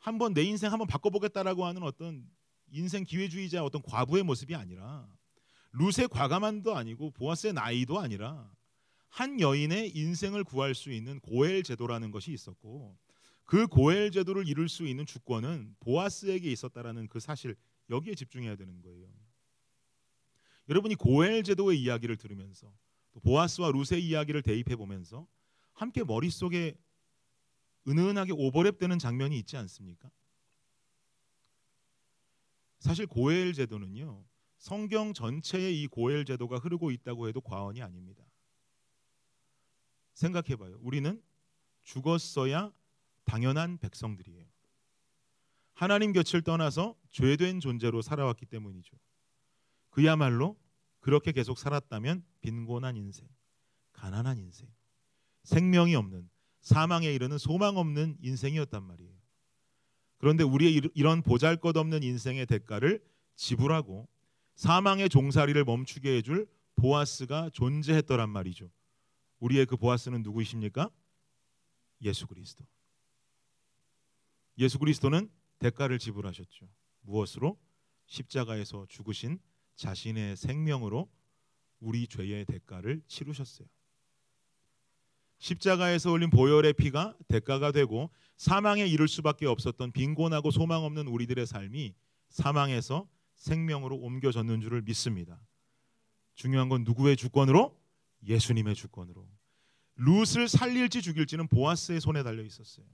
한번 0.00 0.34
내 0.34 0.42
인생 0.42 0.72
한번 0.72 0.88
바꿔보겠다라고 0.88 1.64
하는 1.64 1.84
어떤 1.84 2.28
인생 2.72 3.04
기회주의자 3.04 3.62
어떤 3.62 3.80
과부의 3.80 4.24
모습이 4.24 4.56
아니라 4.56 5.08
루스의 5.70 6.08
과감함도 6.08 6.74
아니고 6.74 7.12
보아스의 7.12 7.52
나이도 7.52 8.00
아니라 8.00 8.50
한 9.08 9.38
여인의 9.38 9.96
인생을 9.96 10.42
구할 10.42 10.74
수 10.74 10.90
있는 10.90 11.20
고엘 11.20 11.62
제도라는 11.62 12.10
것이 12.10 12.32
있었고 12.32 12.98
그 13.44 13.68
고엘 13.68 14.10
제도를 14.10 14.48
이룰 14.48 14.68
수 14.68 14.84
있는 14.84 15.06
주권은 15.06 15.76
보아스에게 15.78 16.50
있었다라는 16.50 17.06
그 17.06 17.20
사실 17.20 17.54
여기에 17.88 18.16
집중해야 18.16 18.56
되는 18.56 18.82
거예요. 18.82 19.06
여러분이 20.68 20.96
고엘 20.96 21.44
제도의 21.44 21.80
이야기를 21.80 22.16
들으면서 22.16 22.66
또 22.66 22.91
보아스와 23.20 23.70
루스의 23.72 24.04
이야기를 24.04 24.42
대입해 24.42 24.76
보면서 24.76 25.26
함께 25.72 26.04
머릿속에 26.04 26.76
은은하게 27.86 28.32
오버랩되는 28.32 28.98
장면이 28.98 29.38
있지 29.38 29.56
않습니까? 29.56 30.10
사실 32.78 33.06
고엘 33.06 33.52
제도는요. 33.52 34.24
성경 34.58 35.12
전체에 35.12 35.72
이 35.72 35.86
고엘 35.88 36.24
제도가 36.24 36.58
흐르고 36.58 36.90
있다고 36.90 37.28
해도 37.28 37.40
과언이 37.40 37.82
아닙니다. 37.82 38.24
생각해 40.14 40.56
봐요. 40.56 40.78
우리는 40.80 41.20
죽었어야 41.82 42.72
당연한 43.24 43.78
백성들이에요. 43.78 44.46
하나님 45.74 46.12
곁을 46.12 46.42
떠나서 46.42 46.96
죄된 47.10 47.60
존재로 47.60 48.02
살아왔기 48.02 48.46
때문이죠. 48.46 48.96
그야말로 49.90 50.56
그렇게 51.02 51.32
계속 51.32 51.58
살았다면 51.58 52.24
빈곤한 52.40 52.96
인생, 52.96 53.28
가난한 53.92 54.38
인생, 54.38 54.68
생명이 55.42 55.94
없는 55.96 56.30
사망에 56.60 57.12
이르는 57.12 57.38
소망 57.38 57.76
없는 57.76 58.16
인생이었단 58.20 58.82
말이에요. 58.82 59.12
그런데 60.18 60.44
우리의 60.44 60.80
이런 60.94 61.22
보잘것없는 61.22 62.04
인생의 62.04 62.46
대가를 62.46 63.04
지불하고 63.34 64.08
사망의 64.54 65.08
종살이를 65.08 65.64
멈추게 65.64 66.16
해줄 66.18 66.46
보아스가 66.76 67.50
존재했더란 67.50 68.30
말이죠. 68.30 68.70
우리의 69.40 69.66
그 69.66 69.76
보아스는 69.76 70.22
누구이십니까? 70.22 70.88
예수 72.02 72.28
그리스도. 72.28 72.64
예수 74.58 74.78
그리스도는 74.78 75.28
대가를 75.58 75.98
지불하셨죠. 75.98 76.68
무엇으로? 77.00 77.58
십자가에서 78.06 78.86
죽으신 78.88 79.40
자신의 79.76 80.36
생명으로 80.36 81.10
우리 81.80 82.06
죄의 82.06 82.44
대가를 82.46 83.02
치르셨어요. 83.06 83.66
십자가에서 85.38 86.12
흘린 86.12 86.30
보혈의 86.30 86.74
피가 86.74 87.16
대가가 87.26 87.72
되고 87.72 88.10
사망에 88.36 88.86
이를 88.86 89.08
수밖에 89.08 89.46
없었던 89.46 89.90
빈곤하고 89.90 90.52
소망 90.52 90.84
없는 90.84 91.08
우리들의 91.08 91.46
삶이 91.46 91.94
사망에서 92.28 93.08
생명으로 93.34 93.96
옮겨졌는 93.96 94.60
줄을 94.60 94.82
믿습니다. 94.82 95.44
중요한 96.34 96.68
건 96.68 96.84
누구의 96.84 97.16
주권으로? 97.16 97.76
예수님의 98.24 98.76
주권으로. 98.76 99.28
룻을 99.96 100.48
살릴지 100.48 101.02
죽일지는 101.02 101.48
보아스의 101.48 102.00
손에 102.00 102.22
달려 102.22 102.42
있었어요. 102.42 102.86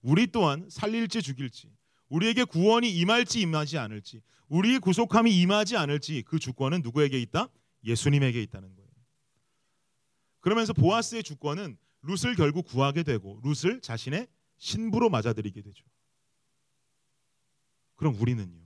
우리 0.00 0.26
또한 0.26 0.68
살릴지 0.70 1.20
죽일지, 1.22 1.70
우리에게 2.12 2.44
구원이 2.44 2.90
임할지 2.90 3.40
임하지 3.40 3.78
않을지, 3.78 4.20
우리의 4.48 4.80
구속함이 4.80 5.34
임하지 5.40 5.78
않을지 5.78 6.22
그 6.26 6.38
주권은 6.38 6.82
누구에게 6.82 7.18
있다? 7.18 7.48
예수님에게 7.84 8.42
있다는 8.42 8.74
거예요. 8.74 8.90
그러면서 10.40 10.74
보아스의 10.74 11.22
주권은 11.22 11.78
룻을 12.02 12.34
결국 12.36 12.66
구하게 12.66 13.02
되고 13.02 13.40
룻을 13.42 13.80
자신의 13.80 14.26
신부로 14.58 15.08
맞아들이게 15.08 15.62
되죠. 15.62 15.84
그럼 17.96 18.14
우리는요? 18.20 18.60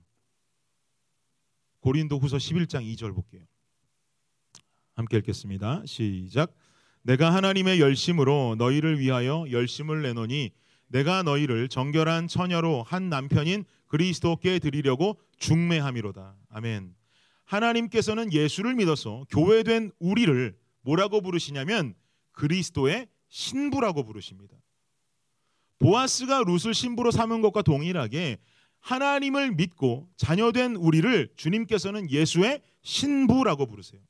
고린도후서 1.79 2.37
11장 2.37 2.83
2절 2.95 3.15
볼게요. 3.15 3.45
함께 4.93 5.17
읽겠습니다. 5.19 5.85
시작. 5.85 6.53
내가 7.03 7.33
하나님의 7.33 7.79
열심으로 7.79 8.55
너희를 8.57 8.99
위하여 8.99 9.45
열심을 9.49 10.01
내노니 10.01 10.51
내가 10.87 11.23
너희를 11.23 11.67
정결한 11.67 12.27
처녀로 12.27 12.83
한 12.83 13.09
남편인 13.09 13.65
그리스도께 13.87 14.59
드리려고 14.59 15.19
중매함이로다. 15.37 16.35
아멘. 16.49 16.95
하나님께서는 17.45 18.33
예수를 18.33 18.75
믿어서 18.75 19.25
교회된 19.29 19.91
우리를 19.99 20.57
뭐라고 20.81 21.21
부르시냐면 21.21 21.95
그리스도의 22.33 23.07
신부라고 23.29 24.03
부르십니다. 24.03 24.55
보아스가 25.79 26.43
룻을 26.45 26.73
신부로 26.73 27.11
삼은 27.11 27.41
것과 27.41 27.61
동일하게 27.61 28.37
하나님을 28.79 29.51
믿고 29.51 30.09
자녀된 30.17 30.75
우리를 30.75 31.33
주님께서는 31.35 32.09
예수의 32.09 32.61
신부라고 32.81 33.65
부르세요. 33.65 34.01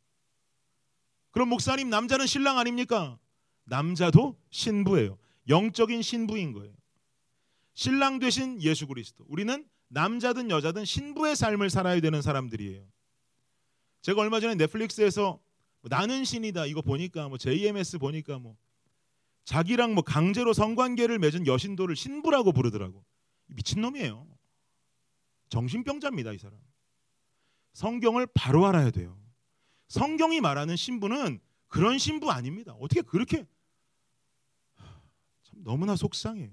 그럼 1.31 1.49
목사님 1.49 1.89
남자는 1.89 2.25
신랑 2.25 2.57
아닙니까? 2.57 3.19
남자도 3.65 4.37
신부예요. 4.49 5.17
영적인 5.49 6.01
신부인 6.01 6.53
거예요. 6.53 6.73
신랑 7.73 8.19
되신 8.19 8.61
예수 8.61 8.87
그리스도. 8.87 9.25
우리는 9.27 9.67
남자든 9.89 10.49
여자든 10.49 10.83
신부의 10.85 11.35
삶을 11.35 11.69
살아야 11.69 11.99
되는 12.01 12.21
사람들이에요. 12.21 12.85
제가 14.01 14.21
얼마 14.21 14.39
전에 14.39 14.55
넷플릭스에서 14.55 15.39
뭐 15.81 15.89
나는 15.89 16.23
신이다 16.23 16.65
이거 16.65 16.81
보니까 16.81 17.29
뭐 17.29 17.37
JMS 17.37 17.99
보니까 17.99 18.39
뭐 18.39 18.57
자기랑 19.45 19.93
뭐 19.93 20.03
강제로 20.03 20.53
성관계를 20.53 21.19
맺은 21.19 21.47
여신도를 21.47 21.95
신부라고 21.95 22.51
부르더라고. 22.51 23.05
미친 23.45 23.81
놈이에요. 23.81 24.27
정신병자입니다 25.49 26.33
이 26.33 26.37
사람. 26.37 26.59
성경을 27.73 28.27
바로 28.33 28.65
알아야 28.65 28.91
돼요. 28.91 29.17
성경이 29.87 30.41
말하는 30.41 30.75
신부는 30.75 31.39
그런 31.67 31.97
신부 31.97 32.31
아닙니다. 32.31 32.73
어떻게 32.73 33.01
그렇게 33.01 33.37
참 33.37 33.45
너무나 35.67 35.97
속상해요. 35.97 36.49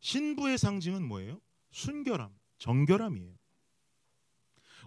신부의 0.00 0.58
상징은 0.58 1.02
뭐예요? 1.02 1.40
순결함, 1.70 2.30
정결함이에요. 2.58 3.34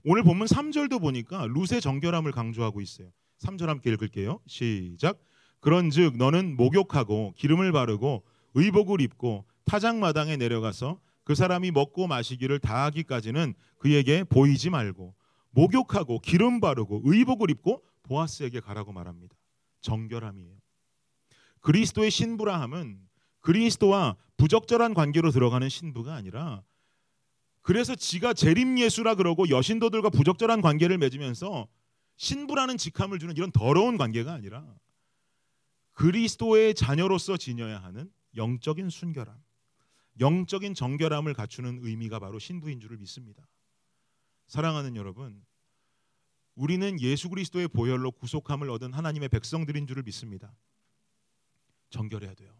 오늘 0.03 0.21
본문 0.21 0.45
3절도 0.45 1.01
보니까 1.01 1.47
룻의 1.47 1.81
정결함을 1.81 2.31
강조하고 2.31 2.81
있어요. 2.81 3.11
3절 3.39 3.65
함께 3.65 3.91
읽을게요. 3.91 4.41
시작. 4.45 5.19
그런즉 5.59 6.17
너는 6.17 6.55
목욕하고 6.55 7.33
기름을 7.35 7.71
바르고 7.71 8.23
의복을 8.53 9.01
입고 9.01 9.47
타작마당에 9.65 10.37
내려가서 10.37 11.01
그 11.23 11.33
사람이 11.33 11.71
먹고 11.71 12.05
마시기를 12.05 12.59
다하기까지는 12.59 13.55
그에게 13.79 14.23
보이지 14.23 14.69
말고 14.69 15.15
목욕하고 15.49 16.19
기름 16.19 16.59
바르고 16.59 17.01
의복을 17.05 17.49
입고 17.49 17.83
보아스에게 18.03 18.59
가라고 18.59 18.93
말합니다. 18.93 19.35
정결함이에요. 19.81 20.58
그리스도의 21.61 22.11
신부라 22.11 22.59
함은 22.61 22.99
그리스도와 23.39 24.15
부적절한 24.37 24.93
관계로 24.93 25.31
들어가는 25.31 25.67
신부가 25.69 26.15
아니라 26.15 26.63
그래서 27.61 27.95
지가 27.95 28.33
재림 28.33 28.79
예수라 28.79 29.15
그러고 29.15 29.49
여신도들과 29.49 30.09
부적절한 30.09 30.61
관계를 30.61 30.97
맺으면서 30.97 31.67
신부라는 32.15 32.77
직함을 32.77 33.19
주는 33.19 33.35
이런 33.35 33.51
더러운 33.51 33.97
관계가 33.97 34.33
아니라 34.33 34.65
그리스도의 35.93 36.75
자녀로서 36.75 37.37
지녀야 37.37 37.83
하는 37.83 38.09
영적인 38.35 38.89
순결함, 38.89 39.37
영적인 40.19 40.73
정결함을 40.73 41.33
갖추는 41.33 41.79
의미가 41.81 42.19
바로 42.19 42.39
신부인 42.39 42.79
줄을 42.79 42.97
믿습니다. 42.97 43.47
사랑하는 44.47 44.95
여러분, 44.95 45.43
우리는 46.55 46.99
예수 47.01 47.29
그리스도의 47.29 47.67
보혈로 47.69 48.11
구속함을 48.11 48.69
얻은 48.69 48.93
하나님의 48.93 49.29
백성들인 49.29 49.87
줄을 49.87 50.03
믿습니다. 50.03 50.53
정결해야 51.89 52.33
돼요. 52.33 52.53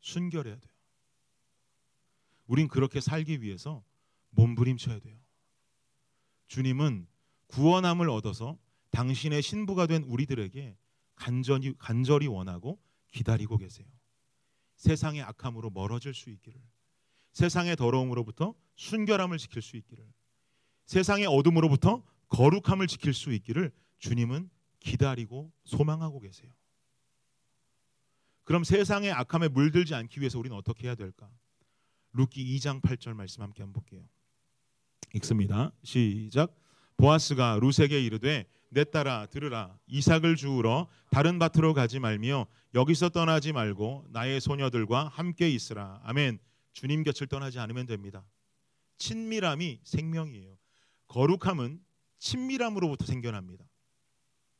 순결해야 0.00 0.56
돼요. 0.56 0.72
우린 2.46 2.68
그렇게 2.68 3.00
살기 3.00 3.42
위해서 3.42 3.84
몸부림쳐야 4.30 4.98
돼요. 4.98 5.18
주님은 6.48 7.06
구원함을 7.46 8.10
얻어서 8.10 8.58
당신의 8.90 9.42
신부가 9.42 9.86
된 9.86 10.02
우리들에게 10.04 10.76
간절히, 11.14 11.74
간절히 11.78 12.26
원하고 12.26 12.82
기다리고 13.12 13.56
계세요. 13.56 13.86
세상의 14.76 15.22
악함으로 15.22 15.70
멀어질 15.70 16.14
수 16.14 16.30
있기를, 16.30 16.60
세상의 17.32 17.76
더러움으로부터 17.76 18.54
순결함을 18.76 19.38
지킬 19.38 19.62
수 19.62 19.76
있기를, 19.76 20.04
세상의 20.86 21.26
어둠으로부터 21.26 22.02
거룩함을 22.28 22.86
지킬 22.86 23.12
수 23.12 23.32
있기를 23.32 23.70
주님은 23.98 24.50
기다리고 24.80 25.52
소망하고 25.64 26.20
계세요. 26.20 26.50
그럼 28.50 28.64
세상의 28.64 29.12
악함에 29.12 29.46
물들지 29.46 29.94
않기 29.94 30.18
위해서 30.18 30.36
우리는 30.36 30.56
어떻게 30.56 30.88
해야 30.88 30.96
될까? 30.96 31.30
룻기 32.14 32.44
2장 32.56 32.82
8절 32.82 33.14
말씀 33.14 33.44
함께 33.44 33.62
한번 33.62 33.80
볼게요. 33.80 34.04
읽습니다. 35.14 35.70
시작. 35.84 36.52
보아스가 36.96 37.60
룻에게 37.60 38.02
이르되 38.02 38.46
내 38.70 38.82
딸아 38.82 39.26
들으라 39.26 39.78
이삭을 39.86 40.34
주우러 40.34 40.88
다른 41.12 41.38
밭으로 41.38 41.74
가지 41.74 42.00
말며 42.00 42.48
여기서 42.74 43.10
떠나지 43.10 43.52
말고 43.52 44.06
나의 44.08 44.40
소녀들과 44.40 45.06
함께 45.06 45.48
있으라. 45.48 46.00
아멘. 46.02 46.40
주님 46.72 47.04
곁을 47.04 47.28
떠나지 47.28 47.60
않으면 47.60 47.86
됩니다. 47.86 48.26
친밀함이 48.98 49.78
생명이에요. 49.84 50.58
거룩함은 51.06 51.80
친밀함으로부터 52.18 53.06
생겨납니다. 53.06 53.64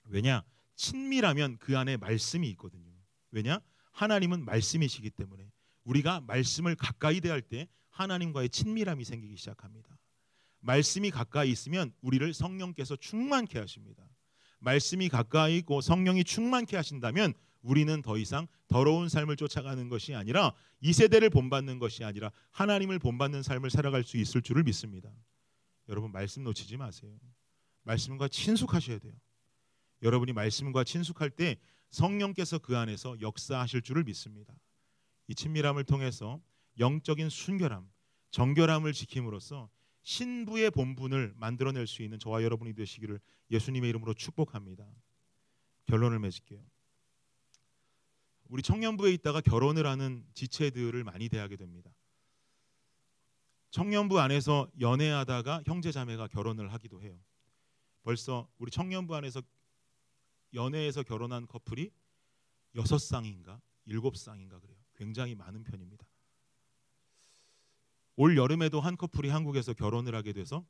왜냐? 0.04 0.44
친밀하면 0.76 1.58
그 1.58 1.76
안에 1.76 1.96
말씀이 1.96 2.48
있거든요. 2.50 2.92
왜냐? 3.32 3.60
하나님은 3.92 4.44
말씀이시기 4.44 5.10
때문에 5.10 5.50
우리가 5.84 6.20
말씀을 6.22 6.76
가까이 6.76 7.20
대할 7.20 7.42
때 7.42 7.68
하나님과의 7.90 8.50
친밀함이 8.50 9.04
생기기 9.04 9.36
시작합니다. 9.36 9.98
말씀이 10.60 11.10
가까이 11.10 11.50
있으면 11.50 11.92
우리를 12.00 12.32
성령께서 12.32 12.96
충만케 12.96 13.58
하십니다. 13.58 14.04
말씀이 14.58 15.08
가까이 15.08 15.58
있고 15.58 15.80
성령이 15.80 16.24
충만케 16.24 16.76
하신다면 16.76 17.34
우리는 17.62 18.02
더 18.02 18.16
이상 18.16 18.46
더러운 18.68 19.08
삶을 19.08 19.36
쫓아가는 19.36 19.88
것이 19.88 20.14
아니라 20.14 20.54
이 20.80 20.92
세대를 20.92 21.30
본받는 21.30 21.78
것이 21.78 22.04
아니라 22.04 22.30
하나님을 22.52 22.98
본받는 22.98 23.42
삶을 23.42 23.70
살아갈 23.70 24.04
수 24.04 24.16
있을 24.16 24.42
줄을 24.42 24.62
믿습니다. 24.62 25.10
여러분 25.88 26.12
말씀 26.12 26.42
놓치지 26.44 26.76
마세요. 26.76 27.18
말씀과 27.82 28.28
친숙하셔야 28.28 28.98
돼요. 28.98 29.14
여러분이 30.02 30.32
말씀과 30.32 30.84
친숙할 30.84 31.30
때 31.30 31.56
성령께서 31.90 32.58
그 32.58 32.76
안에서 32.76 33.20
역사하실 33.20 33.82
줄을 33.82 34.04
믿습니다. 34.04 34.54
이 35.26 35.34
친밀함을 35.34 35.84
통해서 35.84 36.40
영적인 36.78 37.28
순결함, 37.28 37.90
정결함을 38.30 38.92
지킴으로써 38.92 39.70
신부의 40.02 40.70
본분을 40.70 41.34
만들어낼 41.36 41.86
수 41.86 42.02
있는 42.02 42.18
저와 42.18 42.42
여러분이 42.42 42.74
되시기를 42.74 43.20
예수님의 43.50 43.90
이름으로 43.90 44.14
축복합니다. 44.14 44.86
결론을 45.86 46.18
맺을게요. 46.20 46.64
우리 48.48 48.62
청년부에 48.62 49.12
있다가 49.12 49.40
결혼을 49.40 49.86
하는 49.86 50.24
지체들을 50.34 51.04
많이 51.04 51.28
대하게 51.28 51.56
됩니다. 51.56 51.90
청년부 53.70 54.18
안에서 54.20 54.68
연애하다가 54.80 55.62
형제 55.66 55.92
자매가 55.92 56.28
결혼을 56.28 56.72
하기도 56.72 57.02
해요. 57.02 57.16
벌써 58.02 58.48
우리 58.58 58.70
청년부 58.70 59.14
안에서 59.14 59.42
연애에서 60.54 61.02
결혼한 61.02 61.46
커플이 61.46 61.90
여섯 62.74 62.98
쌍인가 62.98 63.60
일곱 63.84 64.16
쌍인가 64.16 64.60
그래요. 64.60 64.76
굉장히 64.94 65.34
많은 65.34 65.64
편입니다. 65.64 66.06
올 68.16 68.36
여름에도 68.36 68.80
한 68.80 68.96
커플이 68.96 69.28
한국에서 69.30 69.72
결혼을 69.72 70.14
하게 70.14 70.32
돼서 70.32 70.66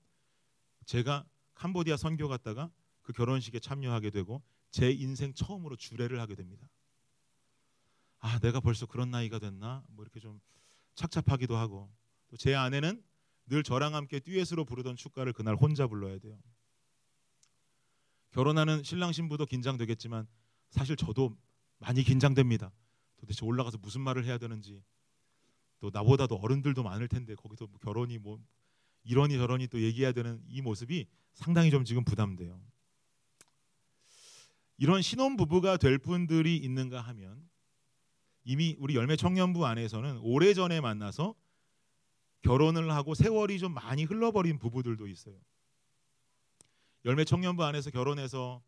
제가 0.86 1.26
캄보디아 1.54 1.96
선교 1.96 2.28
갔다가 2.28 2.70
그 3.02 3.12
결혼식에 3.12 3.58
참여하게 3.58 4.10
되고 4.10 4.42
제 4.70 4.90
인생 4.90 5.34
처음으로 5.34 5.76
주례를 5.76 6.20
하게 6.20 6.36
됩니다. 6.36 6.68
아, 8.20 8.38
내가 8.38 8.60
벌써 8.60 8.86
그런 8.86 9.10
나이가 9.10 9.38
됐나? 9.38 9.82
뭐 9.88 10.04
이렇게 10.04 10.20
좀 10.20 10.40
착잡하기도 10.94 11.56
하고 11.56 11.90
또 12.28 12.36
제 12.36 12.54
아내는 12.54 13.02
늘 13.46 13.64
저랑 13.64 13.94
함께 13.96 14.20
듀엣으로 14.20 14.64
부르던 14.64 14.94
축가를 14.94 15.32
그날 15.32 15.56
혼자 15.56 15.88
불러야 15.88 16.18
돼요. 16.18 16.38
결혼하는 18.32 18.82
신랑 18.82 19.12
신부도 19.12 19.46
긴장되겠지만 19.46 20.26
사실 20.70 20.96
저도 20.96 21.36
많이 21.78 22.02
긴장됩니다. 22.02 22.72
도대체 23.16 23.44
올라가서 23.44 23.78
무슨 23.78 24.00
말을 24.00 24.24
해야 24.24 24.38
되는지 24.38 24.82
또 25.80 25.90
나보다도 25.92 26.36
어른들도 26.36 26.82
많을 26.82 27.08
텐데 27.08 27.34
거기서 27.34 27.66
뭐 27.66 27.78
결혼이 27.80 28.18
뭐 28.18 28.38
이러니 29.02 29.36
저러니 29.36 29.68
또 29.68 29.80
얘기해야 29.80 30.12
되는 30.12 30.42
이 30.46 30.60
모습이 30.60 31.06
상당히 31.32 31.70
좀 31.70 31.84
지금 31.84 32.04
부담돼요. 32.04 32.60
이런 34.76 35.02
신혼 35.02 35.36
부부가 35.36 35.76
될 35.76 35.98
분들이 35.98 36.56
있는가 36.56 37.00
하면 37.00 37.48
이미 38.44 38.76
우리 38.78 38.94
열매 38.94 39.16
청년부 39.16 39.66
안에서는 39.66 40.18
오래전에 40.22 40.80
만나서 40.80 41.34
결혼을 42.42 42.90
하고 42.92 43.14
세월이 43.14 43.58
좀 43.58 43.74
많이 43.74 44.04
흘러버린 44.04 44.58
부부들도 44.58 45.06
있어요. 45.06 45.38
열매 47.04 47.24
청년부 47.24 47.64
안에서 47.64 47.90
결혼해서 47.90 48.62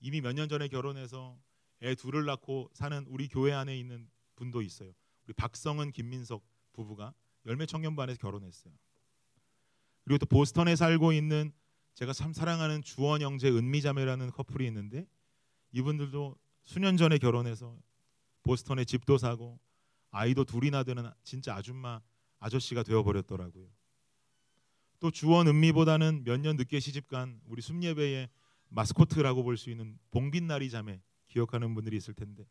이미 0.00 0.20
몇 0.20 0.32
년 0.34 0.48
전에 0.48 0.68
결혼해서 0.68 1.38
애 1.82 1.94
둘을 1.94 2.24
낳고 2.26 2.70
사는 2.74 3.04
우리 3.08 3.28
교회 3.28 3.52
안에 3.52 3.78
있는 3.78 4.08
분도 4.34 4.62
있어요. 4.62 4.92
우리 5.26 5.34
박성은 5.34 5.92
김민석 5.92 6.44
부부가 6.72 7.14
열매 7.46 7.66
청년부 7.66 8.00
안에서 8.02 8.18
결혼했어요. 8.18 8.74
그리고 10.04 10.18
또 10.18 10.26
보스턴에 10.26 10.76
살고 10.76 11.12
있는 11.12 11.52
제가 11.94 12.12
참 12.12 12.32
사랑하는 12.32 12.82
주원 12.82 13.22
형제 13.22 13.48
은미자매라는 13.48 14.30
커플이 14.30 14.66
있는데 14.66 15.06
이분들도 15.72 16.36
수년 16.64 16.96
전에 16.96 17.18
결혼해서 17.18 17.78
보스턴에 18.42 18.84
집도 18.84 19.18
사고 19.18 19.58
아이도 20.10 20.44
둘이나 20.44 20.84
되는 20.84 21.10
진짜 21.24 21.54
아줌마 21.56 22.00
아저씨가 22.38 22.82
되어 22.82 23.02
버렸더라고요. 23.02 23.66
또 25.00 25.10
주원 25.10 25.46
은미보다는 25.48 26.24
몇 26.24 26.40
년 26.40 26.56
늦게 26.56 26.80
시집간 26.80 27.40
우리 27.46 27.60
숨예배의 27.62 28.28
마스코트라고 28.68 29.42
볼 29.44 29.56
수 29.56 29.70
있는 29.70 29.98
봉빛나리 30.10 30.70
자매 30.70 31.00
기억하는 31.28 31.74
분들이 31.74 31.96
있을 31.96 32.14
텐데 32.14 32.44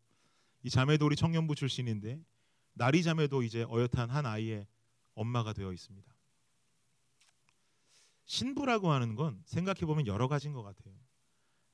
이 0.63 0.69
자매도 0.69 1.05
우리 1.05 1.15
청년부 1.15 1.55
출신인데 1.55 2.21
나리 2.73 3.03
자매도 3.03 3.43
이제 3.43 3.63
어엿한 3.63 4.09
한 4.09 4.25
아이의 4.25 4.67
엄마가 5.13 5.53
되어 5.53 5.71
있습니다. 5.73 6.13
신부라고 8.25 8.91
하는 8.91 9.15
건 9.15 9.41
생각해 9.45 9.81
보면 9.81 10.07
여러 10.07 10.27
가지인 10.27 10.53
것 10.53 10.63
같아요. 10.63 10.93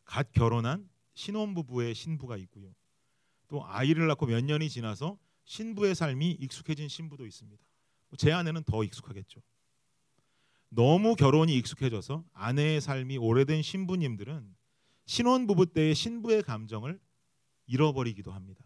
갓 0.03 0.31
결혼한 0.31 0.89
신혼부부의 1.13 1.95
신부가 1.95 2.37
있고요. 2.37 2.73
또 3.47 3.65
아이를 3.65 4.07
낳고 4.07 4.25
몇 4.25 4.43
년이 4.43 4.69
지나서 4.69 5.17
신부의 5.45 5.95
삶이 5.95 6.31
익숙해진 6.39 6.87
신부도 6.87 7.25
있습니다. 7.25 7.63
제 8.17 8.31
아내는 8.31 8.63
더 8.63 8.83
익숙하겠죠. 8.83 9.41
너무 10.73 11.15
결혼이 11.15 11.53
익숙해져서 11.57 12.23
아내의 12.33 12.79
삶이 12.79 13.17
오래된 13.17 13.61
신부님들은 13.61 14.55
신혼 15.05 15.45
부부 15.45 15.73
때의 15.73 15.93
신부의 15.95 16.43
감정을 16.43 16.99
잃어버리기도 17.67 18.31
합니다. 18.31 18.63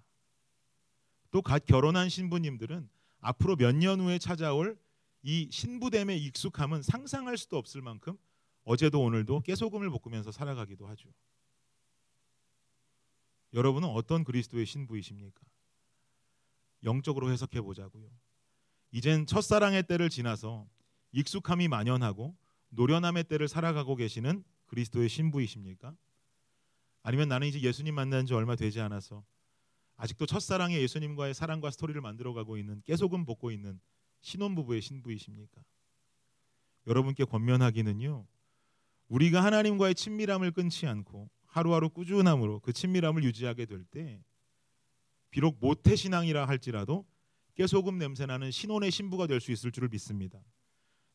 또 1.32 1.42
갓 1.42 1.66
결혼한 1.66 2.10
신부님들은 2.10 2.88
앞으로 3.22 3.56
몇 3.56 3.74
년 3.76 4.00
후에 4.00 4.20
찾아올 4.20 4.80
이 5.24 5.50
신부됨의 5.52 6.24
익숙함은 6.26 6.84
상상할 6.84 7.38
수도 7.38 7.58
없을 7.58 7.82
만큼 7.82 8.18
어제도 8.64 9.02
오늘도 9.02 9.42
깨소금을 9.42 9.90
볶으면서 9.90 10.32
살아가기도 10.32 10.88
하죠. 10.88 11.10
여러분은 13.54 13.90
어떤 13.90 14.24
그리스도의 14.24 14.66
신부이십니까? 14.68 15.42
영적으로 16.84 17.32
해석해 17.32 17.62
보자고요. 17.62 18.08
이젠 18.92 19.26
첫사랑의 19.26 19.88
때를 19.88 20.10
지나서 20.10 20.68
익숙함이 21.16 21.70
만연하고 21.70 22.36
노련함의 22.70 23.24
때를 23.24 23.48
살아가고 23.48 23.96
계시는 23.96 24.44
그리스도의 24.66 25.08
신부이십니까? 25.08 25.96
아니면 27.04 27.30
나는 27.30 27.48
이제 27.48 27.62
예수님 27.62 27.96
만난 27.96 28.26
지 28.26 28.34
얼마 28.34 28.56
되지 28.58 28.82
않아서 28.82 29.24
아직도 29.96 30.26
첫사랑의 30.26 30.82
예수님과의 30.82 31.34
사랑과 31.34 31.72
스토리를 31.72 32.00
만들어가고 32.02 32.58
있는 32.58 32.82
깨소금 32.84 33.24
볶고 33.26 33.52
있는 33.52 33.80
신혼부부의 34.22 34.82
신부이십니까? 34.82 35.62
여러분께 36.86 37.24
권면하기는요. 37.24 38.28
우리가 39.08 39.42
하나님과의 39.42 39.96
친밀함을 39.96 40.52
끊지 40.52 40.86
않고 40.86 41.30
하루하루 41.46 41.90
꾸준함으로 41.92 42.60
그 42.60 42.74
친밀함을 42.74 43.24
유지하게 43.24 43.66
될 43.66 43.86
때 43.86 44.22
비록 45.30 45.58
모태 45.62 45.96
신앙이라 45.96 46.46
할지라도 46.46 47.06
깨소금 47.56 47.98
냄새 47.98 48.26
나는 48.26 48.52
신혼의 48.52 48.92
신부가 48.92 49.28
될 49.28 49.40
수 49.40 49.54
있을 49.54 49.72
줄을 49.72 49.88
믿습니다. 49.90 50.42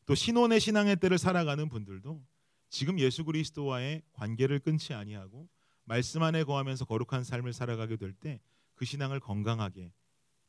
또 0.05 0.15
신혼의 0.15 0.59
신앙의 0.59 0.97
때를 0.97 1.17
살아가는 1.17 1.67
분들도 1.69 2.23
지금 2.69 2.99
예수 2.99 3.23
그리스도와의 3.25 4.01
관계를 4.13 4.59
끊지 4.59 4.93
아니하고 4.93 5.47
말씀 5.83 6.23
안에 6.23 6.43
거하면서 6.43 6.85
거룩한 6.85 7.23
삶을 7.23 7.53
살아가게 7.53 7.97
될 7.97 8.13
때 8.13 8.39
그 8.81 8.85
신앙을 8.85 9.19
건강하게 9.19 9.93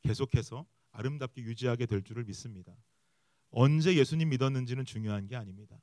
계속해서 0.01 0.65
아름답게 0.89 1.43
유지하게 1.43 1.85
될 1.85 2.01
줄을 2.01 2.23
믿습니다. 2.23 2.75
언제 3.51 3.95
예수님 3.95 4.29
믿었는지는 4.29 4.85
중요한 4.85 5.27
게 5.27 5.35
아닙니다. 5.35 5.79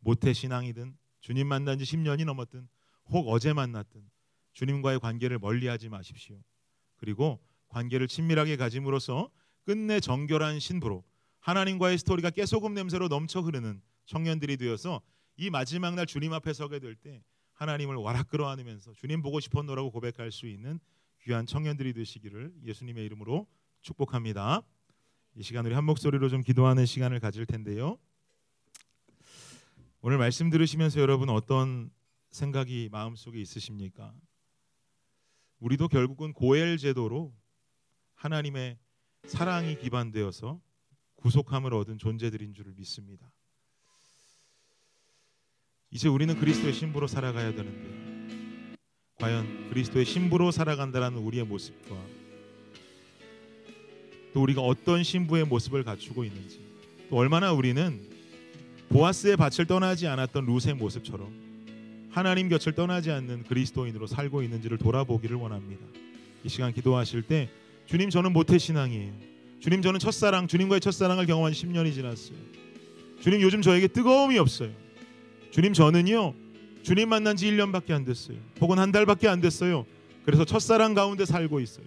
모태 0.00 0.34
신앙이든 0.34 0.94
주님 1.20 1.46
만난 1.46 1.78
지 1.78 1.84
10년이 1.84 2.26
넘었든 2.26 2.68
혹 3.06 3.28
어제 3.28 3.54
만났든 3.54 4.10
주님과의 4.52 5.00
관계를 5.00 5.38
멀리하지 5.38 5.88
마십시오. 5.88 6.42
그리고 6.96 7.42
관계를 7.68 8.08
친밀하게 8.08 8.56
가짐으로써 8.58 9.30
끝내 9.64 9.98
정결한 9.98 10.60
신부로 10.60 11.02
하나님과의 11.46 11.98
스토리가 11.98 12.30
깨소금 12.30 12.74
냄새로 12.74 13.06
넘쳐 13.06 13.40
흐르는 13.40 13.80
청년들이 14.06 14.56
되어서 14.56 15.00
이 15.36 15.48
마지막 15.48 15.94
날 15.94 16.04
주님 16.04 16.32
앞에 16.32 16.52
서게 16.52 16.80
될 16.80 16.96
때 16.96 17.22
하나님을 17.52 17.94
와락 17.94 18.28
끌어안으면서 18.30 18.94
주님 18.94 19.22
보고 19.22 19.38
싶었노라고 19.38 19.92
고백할 19.92 20.32
수 20.32 20.48
있는 20.48 20.80
귀한 21.22 21.46
청년들이 21.46 21.92
되시기를 21.92 22.52
예수님의 22.64 23.04
이름으로 23.06 23.46
축복합니다. 23.80 24.62
이 25.36 25.42
시간 25.44 25.64
우리 25.64 25.74
한 25.74 25.84
목소리로 25.84 26.28
좀 26.30 26.42
기도하는 26.42 26.84
시간을 26.84 27.20
가질 27.20 27.46
텐데요. 27.46 27.96
오늘 30.00 30.18
말씀 30.18 30.50
들으시면서 30.50 30.98
여러분 31.00 31.30
어떤 31.30 31.92
생각이 32.30 32.88
마음속에 32.90 33.40
있으십니까? 33.40 34.12
우리도 35.60 35.86
결국은 35.86 36.32
고엘 36.32 36.76
제도로 36.76 37.32
하나님의 38.14 38.78
사랑이 39.26 39.78
기반되어서 39.78 40.65
구속함을 41.26 41.74
얻은 41.74 41.98
존재들인 41.98 42.54
줄을 42.54 42.72
믿습니다. 42.76 43.28
이제 45.90 46.08
우리는 46.08 46.38
그리스도의 46.38 46.72
신부로 46.72 47.08
살아가야 47.08 47.52
되는데 47.52 48.76
과연 49.18 49.70
그리스도의 49.70 50.04
신부로 50.04 50.52
살아간다라는 50.52 51.18
우리의 51.18 51.44
모습과 51.44 51.96
또 54.32 54.42
우리가 54.42 54.60
어떤 54.60 55.02
신부의 55.02 55.46
모습을 55.46 55.82
갖추고 55.82 56.22
있는지 56.22 56.60
또 57.10 57.16
얼마나 57.16 57.52
우리는 57.52 58.08
보아스의 58.90 59.36
밭을 59.36 59.66
떠나지 59.66 60.06
않았던 60.06 60.46
룻의 60.46 60.76
모습처럼 60.76 62.08
하나님 62.10 62.48
곁을 62.48 62.76
떠나지 62.76 63.10
않는 63.10 63.42
그리스도인으로 63.44 64.06
살고 64.06 64.42
있는지를 64.42 64.78
돌아보기를 64.78 65.36
원합니다. 65.36 65.84
이 66.44 66.48
시간 66.48 66.72
기도하실 66.72 67.22
때 67.22 67.50
주님 67.86 68.10
저는 68.10 68.32
모태 68.32 68.58
신앙이에요. 68.58 69.35
주님 69.66 69.82
저는 69.82 69.98
첫사랑 69.98 70.46
주님과의 70.46 70.80
첫사랑을 70.80 71.26
경험한 71.26 71.50
10년이 71.50 71.92
지났어요. 71.92 72.38
주님 73.20 73.40
요즘 73.40 73.62
저에게 73.62 73.88
뜨거움이 73.88 74.38
없어요. 74.38 74.70
주님 75.50 75.72
저는요. 75.72 76.34
주님 76.84 77.08
만난 77.08 77.34
지 77.34 77.50
1년밖에 77.50 77.90
안 77.90 78.04
됐어요. 78.04 78.36
혹은 78.60 78.78
한 78.78 78.92
달밖에 78.92 79.26
안 79.26 79.40
됐어요. 79.40 79.84
그래서 80.24 80.44
첫사랑 80.44 80.94
가운데 80.94 81.24
살고 81.24 81.58
있어요. 81.58 81.84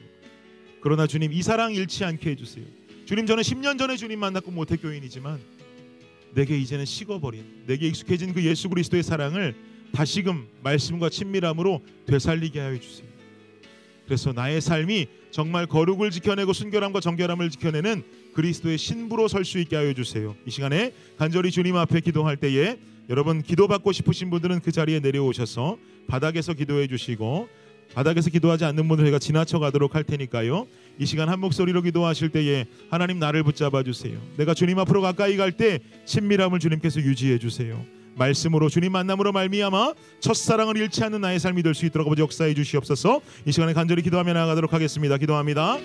그러나 0.81 1.07
주님 1.07 1.31
이 1.31 1.41
사랑 1.41 1.73
잃지 1.73 2.03
않게 2.03 2.31
해 2.31 2.35
주세요. 2.35 2.65
주님 3.05 3.25
저는 3.25 3.43
10년 3.43 3.79
전에 3.79 3.95
주님 3.95 4.19
만났고 4.19 4.51
모태 4.51 4.75
교인이지만 4.75 5.39
내게 6.33 6.57
이제는 6.57 6.83
식어버린 6.83 7.63
내게 7.65 7.87
익숙해진 7.87 8.33
그 8.33 8.43
예수 8.43 8.67
그리스도의 8.67 9.03
사랑을 9.03 9.55
다시금 9.93 10.49
말씀과 10.63 11.07
친밀함으로 11.07 11.81
되살리게 12.07 12.59
하여 12.59 12.77
주세요. 12.77 13.07
그래서 14.03 14.33
나의 14.33 14.59
삶이 14.59 15.07
정말 15.31 15.67
거룩을 15.67 16.09
지켜내고 16.11 16.53
순결함과 16.53 16.99
정결함을 17.01 17.49
지켜내는 17.49 18.03
그리스도의 18.33 18.77
신부로 18.77 19.27
설 19.27 19.45
수 19.45 19.59
있게 19.59 19.75
하여 19.75 19.93
주세요. 19.93 20.35
이 20.45 20.51
시간에 20.51 20.93
간절히 21.17 21.51
주님 21.51 21.75
앞에 21.75 21.99
기도할 22.01 22.37
때에 22.37 22.77
여러분 23.09 23.41
기도받고 23.41 23.91
싶으신 23.91 24.29
분들은 24.29 24.59
그 24.61 24.71
자리에 24.71 24.99
내려오셔서 24.99 25.77
바닥에서 26.07 26.53
기도해 26.53 26.87
주시고 26.87 27.47
바닥에서 27.93 28.29
기도하지 28.29 28.65
않는 28.65 28.87
분들 28.87 29.05
저희가 29.05 29.17
지나쳐 29.17 29.57
가도록 29.57 29.95
할 29.95 30.03
테니까요. 30.03 30.67
이 30.99 31.05
시간 31.05 31.27
한 31.29 31.39
목소리로 31.39 31.81
기도하실 31.81 32.29
때에 32.29 32.65
하나님 32.91 33.17
나를 33.17 33.41
붙잡아 33.43 33.81
주세요. 33.83 34.19
내가 34.37 34.53
주님 34.53 34.77
앞으로 34.79 35.01
가까이 35.01 35.37
갈 35.37 35.51
때 35.51 35.79
친밀함을 36.05 36.59
주님께서 36.59 36.99
유지해 37.01 37.39
주세요. 37.39 37.83
말씀으로 38.15 38.69
주님 38.69 38.91
만남으로 38.91 39.31
말미암아 39.31 39.93
첫사랑을 40.19 40.77
잃지 40.77 41.03
않는 41.03 41.21
나의 41.21 41.39
삶이 41.39 41.63
될 41.63 41.73
수 41.73 41.85
있도록 41.85 42.07
아버지 42.07 42.21
역사해 42.21 42.53
주시옵소서. 42.53 43.21
이 43.45 43.51
시간에 43.51 43.73
간절히 43.73 44.01
기도하며 44.01 44.33
나아가도록 44.33 44.73
하겠습니다. 44.73 45.17
기도합니다. 45.17 45.77